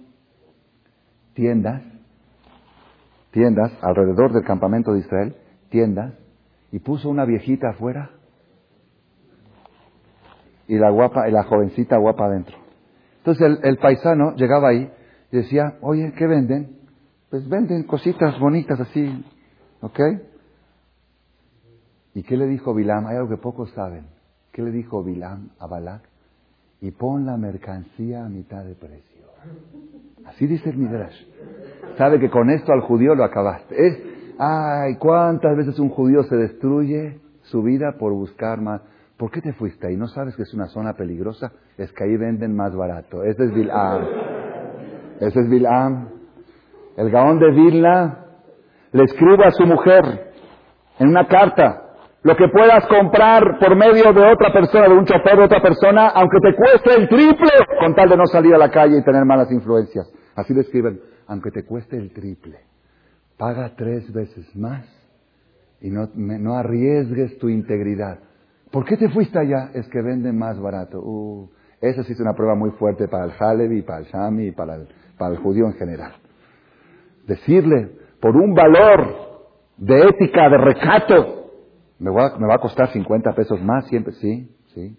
[1.35, 1.83] tiendas,
[3.33, 5.37] tiendas alrededor del campamento de Israel,
[5.71, 6.15] tiendas,
[6.73, 8.11] y puso una viejita afuera
[10.69, 12.57] y la guapa, la jovencita guapa adentro.
[13.19, 14.91] Entonces el, paisano llegaba ahí
[15.33, 16.77] y decía, oye, ¿qué venden?
[17.31, 19.25] Pues venden cositas bonitas así,
[19.81, 20.01] ¿ok?
[22.15, 23.07] ¿Y qué le dijo Bilam?
[23.07, 24.07] Hay algo que pocos saben.
[24.53, 26.03] ¿Qué le dijo Bilam a Balak?
[26.81, 29.27] Y pon la mercancía a mitad de precio.
[30.27, 31.17] Así dice el Midrash.
[31.97, 33.77] Sabe que con esto al judío lo acabaste.
[34.39, 38.83] Ay, ¿cuántas veces un judío se destruye su vida por buscar más?
[39.19, 39.97] ¿Por qué te fuiste ahí?
[39.97, 41.51] ¿No sabes que es una zona peligrosa?
[41.77, 43.25] Es que ahí venden más barato.
[43.25, 44.07] Ese es Bilam.
[45.21, 46.09] Ese es Bilam.
[46.97, 48.27] El gaón de Vilna
[48.93, 50.33] le escribe a su mujer
[51.01, 51.83] en una carta
[52.23, 56.09] lo que puedas comprar por medio de otra persona, de un chofer de otra persona,
[56.09, 57.51] aunque te cueste el triple,
[57.81, 60.13] con tal de no salir a la calle y tener malas influencias.
[60.37, 62.59] Así le escriben, aunque te cueste el triple,
[63.37, 64.85] paga tres veces más
[65.81, 68.19] y no, no arriesgues tu integridad.
[68.71, 69.71] ¿Por qué te fuiste allá?
[69.75, 71.01] Es que venden más barato.
[71.01, 71.49] Uh,
[71.81, 74.77] Esa sí es una prueba muy fuerte para el Halevi, para el Shami y para
[74.77, 76.13] el, para el judío en general.
[77.27, 79.29] Decirle, por un valor
[79.77, 81.51] de ética, de recato,
[81.99, 84.97] me va, me va a costar 50 pesos más siempre, sí, sí.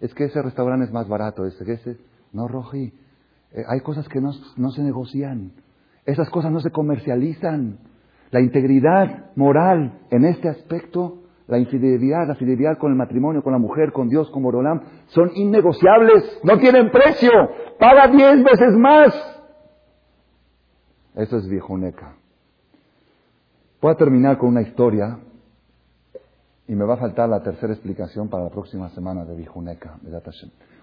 [0.00, 1.96] Es que ese restaurante es más barato, ese, ese,
[2.32, 2.92] no, Roji,
[3.52, 5.52] eh, hay cosas que no, no se negocian,
[6.06, 7.78] esas cosas no se comercializan.
[8.30, 11.19] La integridad moral en este aspecto
[11.50, 15.32] la infidelidad, la fidelidad con el matrimonio, con la mujer, con Dios, con Borolam, son
[15.34, 17.30] innegociables, no tienen precio,
[17.78, 19.12] paga diez veces más.
[21.16, 22.14] Eso es viejoneca.
[23.82, 25.18] Voy a terminar con una historia
[26.68, 29.98] y me va a faltar la tercera explicación para la próxima semana de Vijuneca,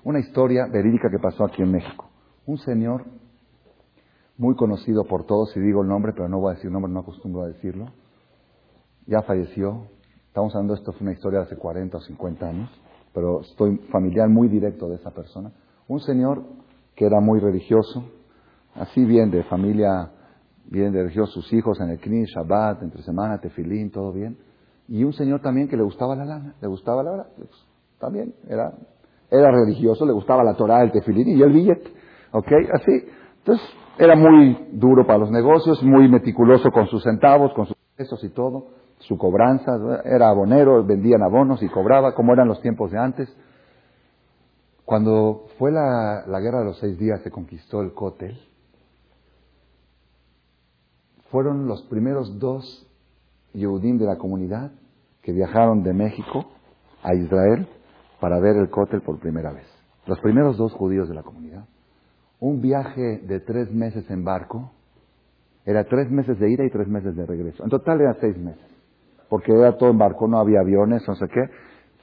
[0.03, 2.09] Una historia verídica que pasó aquí en México.
[2.45, 3.05] Un señor
[4.38, 6.99] muy conocido por todos, si digo el nombre, pero no voy a decir nombre, no
[6.99, 7.86] acostumbro a decirlo,
[9.05, 9.88] ya falleció,
[10.38, 12.69] Estamos hablando, esto fue una historia de hace 40 o 50 años,
[13.11, 15.51] pero estoy familiar muy directo de esa persona.
[15.88, 16.43] Un señor
[16.93, 18.03] que era muy religioso,
[18.75, 20.11] así bien, de familia,
[20.65, 24.38] bien de religioso, sus hijos en el Kni, Shabbat, entre semana, tefilín, todo bien.
[24.88, 27.49] Y un señor también que le gustaba la lana, le gustaba la lana, pues,
[27.97, 28.71] también era,
[29.31, 31.91] era religioso, le gustaba la Torah, el tefilín y el billete.
[32.33, 32.51] ¿Ok?
[32.75, 32.91] Así.
[33.39, 33.67] Entonces,
[33.97, 38.29] era muy duro para los negocios, muy meticuloso con sus centavos, con sus pesos y
[38.29, 43.30] todo su cobranza, era abonero, vendían abonos y cobraba, como eran los tiempos de antes.
[44.86, 48.39] Cuando fue la, guerra de los seis días, se conquistó el cótel,
[51.30, 52.86] fueron los primeros dos
[53.54, 54.72] Yehudim de la comunidad
[55.22, 56.45] que viajaron de México
[57.04, 57.68] a Israel
[58.20, 59.66] para ver el cótel por primera vez.
[60.06, 61.66] Los primeros dos judíos de la comunidad.
[62.39, 64.72] Un viaje de tres meses en barco,
[65.66, 67.64] era tres meses de ida y tres meses de regreso.
[67.64, 68.76] En total eran seis meses
[69.30, 71.49] porque era todo en barco, no había aviones, no sé qué.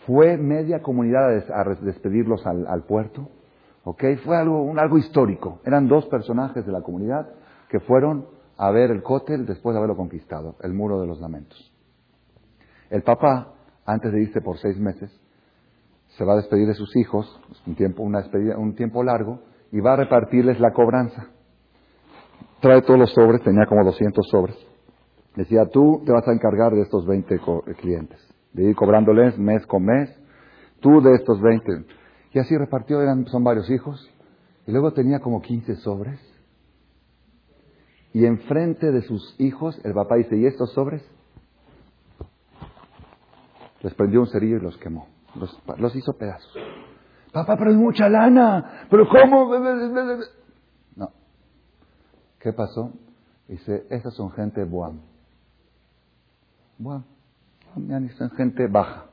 [0.06, 3.28] Fue media comunidad a, despedirlos al, puerto,
[3.84, 4.04] ¿ok?
[4.24, 5.60] Fue algo, un, algo histórico.
[5.64, 7.28] Eran dos personajes de la comunidad
[7.70, 8.26] que fueron
[8.58, 11.72] a ver el cótel después de haberlo conquistado, el muro de los lamentos.
[12.90, 13.54] El papá,
[13.86, 15.10] antes de irse por seis meses,
[16.18, 19.40] se va a despedir de sus hijos, un tiempo, una despedida, un tiempo largo,
[19.72, 21.28] y va a repartirles la cobranza.
[22.60, 24.73] Trae todos los sobres, tenía como 200 sobres
[25.36, 27.40] Decía, tú te vas a encargar de estos 20
[27.80, 28.20] clientes,
[28.52, 30.08] de ir cobrándoles mes con mes,
[30.80, 31.86] tú de estos 20.
[32.32, 34.08] Y así repartió, eran, son varios hijos,
[34.66, 36.20] y luego tenía como 15 sobres.
[38.12, 41.02] Y enfrente de sus hijos, el papá dice, ¿y estos sobres?
[43.82, 46.54] Les prendió un cerillo y los quemó, los, los hizo pedazos.
[47.32, 49.52] Papá, pero es mucha lana, pero ¿cómo?
[50.94, 51.08] No.
[52.38, 52.92] ¿Qué pasó?
[53.48, 55.00] Dice, esas son gente buam.
[56.78, 57.04] Bueno,
[57.74, 59.06] son gente baja,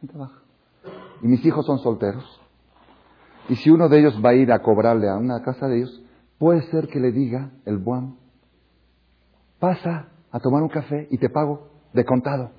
[0.00, 0.40] gente baja.
[1.22, 2.40] Y mis hijos son solteros.
[3.48, 6.02] Y si uno de ellos va a ir a cobrarle a una casa de ellos,
[6.38, 8.16] puede ser que le diga el buam,
[9.58, 12.50] pasa a tomar un café y te pago de contado.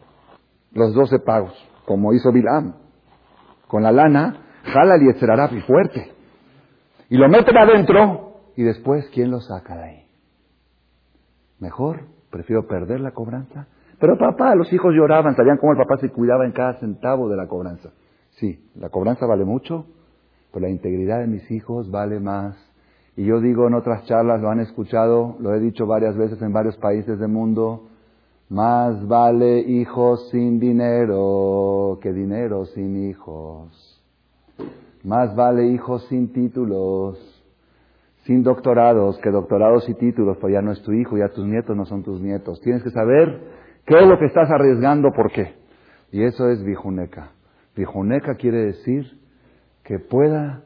[0.71, 1.53] Los doce pagos,
[1.86, 2.75] como hizo Bilam.
[3.67, 6.13] Con la lana, jala y fuerte.
[7.09, 10.07] Y lo meten adentro y después, ¿quién lo saca de ahí?
[11.59, 13.67] Mejor, prefiero perder la cobranza
[14.00, 17.36] pero papá, los hijos lloraban, sabían cómo el papá se cuidaba en cada centavo de
[17.36, 17.91] la cobranza.
[18.32, 19.86] Sí, la cobranza vale mucho,
[20.52, 22.56] pero la integridad de mis hijos vale más.
[23.16, 26.54] Y yo digo en otras charlas, lo han escuchado, lo he dicho varias veces en
[26.54, 27.88] varios países del mundo,
[28.50, 34.04] más vale hijos sin dinero que dinero sin hijos.
[35.04, 37.18] Más vale hijos sin títulos,
[38.26, 41.76] sin doctorados, que doctorados y títulos, pues ya no es tu hijo, ya tus nietos
[41.76, 42.62] no son tus nietos.
[42.62, 43.41] Tienes que saber
[43.88, 45.13] ¿Qué es lo que estás arriesgando?
[45.13, 45.53] ¿Por qué?
[46.11, 47.31] Y eso es vijuneca.
[47.73, 49.05] Vijuneca quiere decir
[49.85, 50.63] que pueda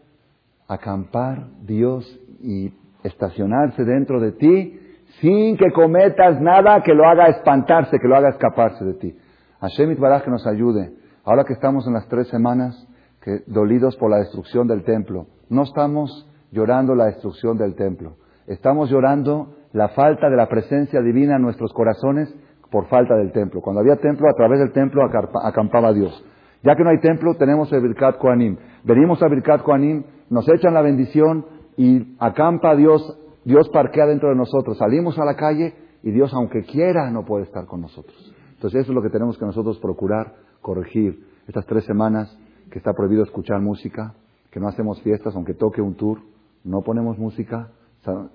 [0.67, 2.03] acampar Dios
[2.41, 4.79] y estacionarse dentro de ti
[5.19, 9.15] sin que cometas nada que lo haga espantarse, que lo haga escaparse de ti.
[9.59, 10.91] Hashem Itbaraj que nos ayude.
[11.23, 12.87] Ahora que estamos en las tres semanas
[13.21, 18.15] que, dolidos por la destrucción del templo, no estamos llorando la destrucción del templo.
[18.47, 22.33] Estamos llorando la falta de la presencia divina en nuestros corazones
[22.71, 23.61] por falta del templo.
[23.61, 25.03] Cuando había templo, a través del templo
[25.43, 26.25] acampaba Dios.
[26.63, 28.57] Ya que no hay templo, tenemos el Birkat Koanim.
[28.83, 31.45] Venimos a Birkat Koanim, nos echan la bendición
[31.75, 34.77] y acampa Dios, Dios parquea dentro de nosotros.
[34.77, 38.33] Salimos a la calle y Dios, aunque quiera, no puede estar con nosotros.
[38.53, 41.27] Entonces eso es lo que tenemos que nosotros procurar, corregir.
[41.47, 42.37] Estas tres semanas
[42.71, 44.13] que está prohibido escuchar música,
[44.49, 46.19] que no hacemos fiestas, aunque toque un tour,
[46.63, 47.71] no ponemos música.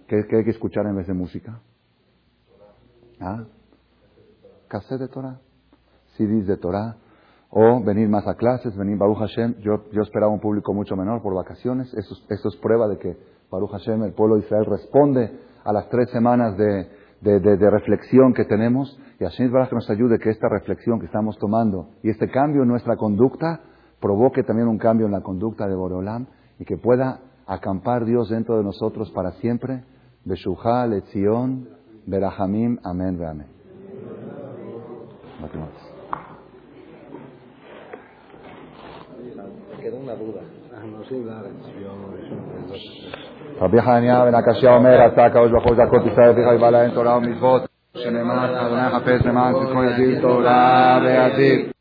[0.09, 1.61] ¿Qué, qué hay que escuchar en vez de música?
[3.21, 3.45] ¿Ah?
[4.69, 5.41] Cassette de Torah,
[6.17, 6.97] CDs de Torah.
[7.51, 9.57] o venir más a clases, venir Baruch Hashem.
[9.61, 11.93] Yo, yo esperaba un público mucho menor por vacaciones.
[11.95, 13.17] Eso, eso es prueba de que
[13.51, 16.89] Baruch Hashem, el pueblo de Israel, responde a las tres semanas de,
[17.21, 18.99] de, de, reflexión que tenemos.
[19.21, 22.69] Y Hashem que nos ayude que esta reflexión que estamos tomando y este cambio en
[22.69, 23.61] nuestra conducta
[24.01, 26.27] provoque también un cambio en la conducta de Boreolam
[26.59, 29.85] y que pueda acampar Dios dentro de nosotros para siempre.
[30.25, 31.69] Beshuja, Letzion,
[32.07, 33.47] Berahamim, Amén, Amén.
[39.83, 40.43] Quedó una duda.
[43.61, 47.63] רבי חניה בן הקשיא אומר, עשה הקדוש ברוך הוא זכות ישראל ויבא להם תורה ומצוות,
[47.97, 51.76] שנאמר, אדוני חפש למען צדקו ידיד תורה וידיד.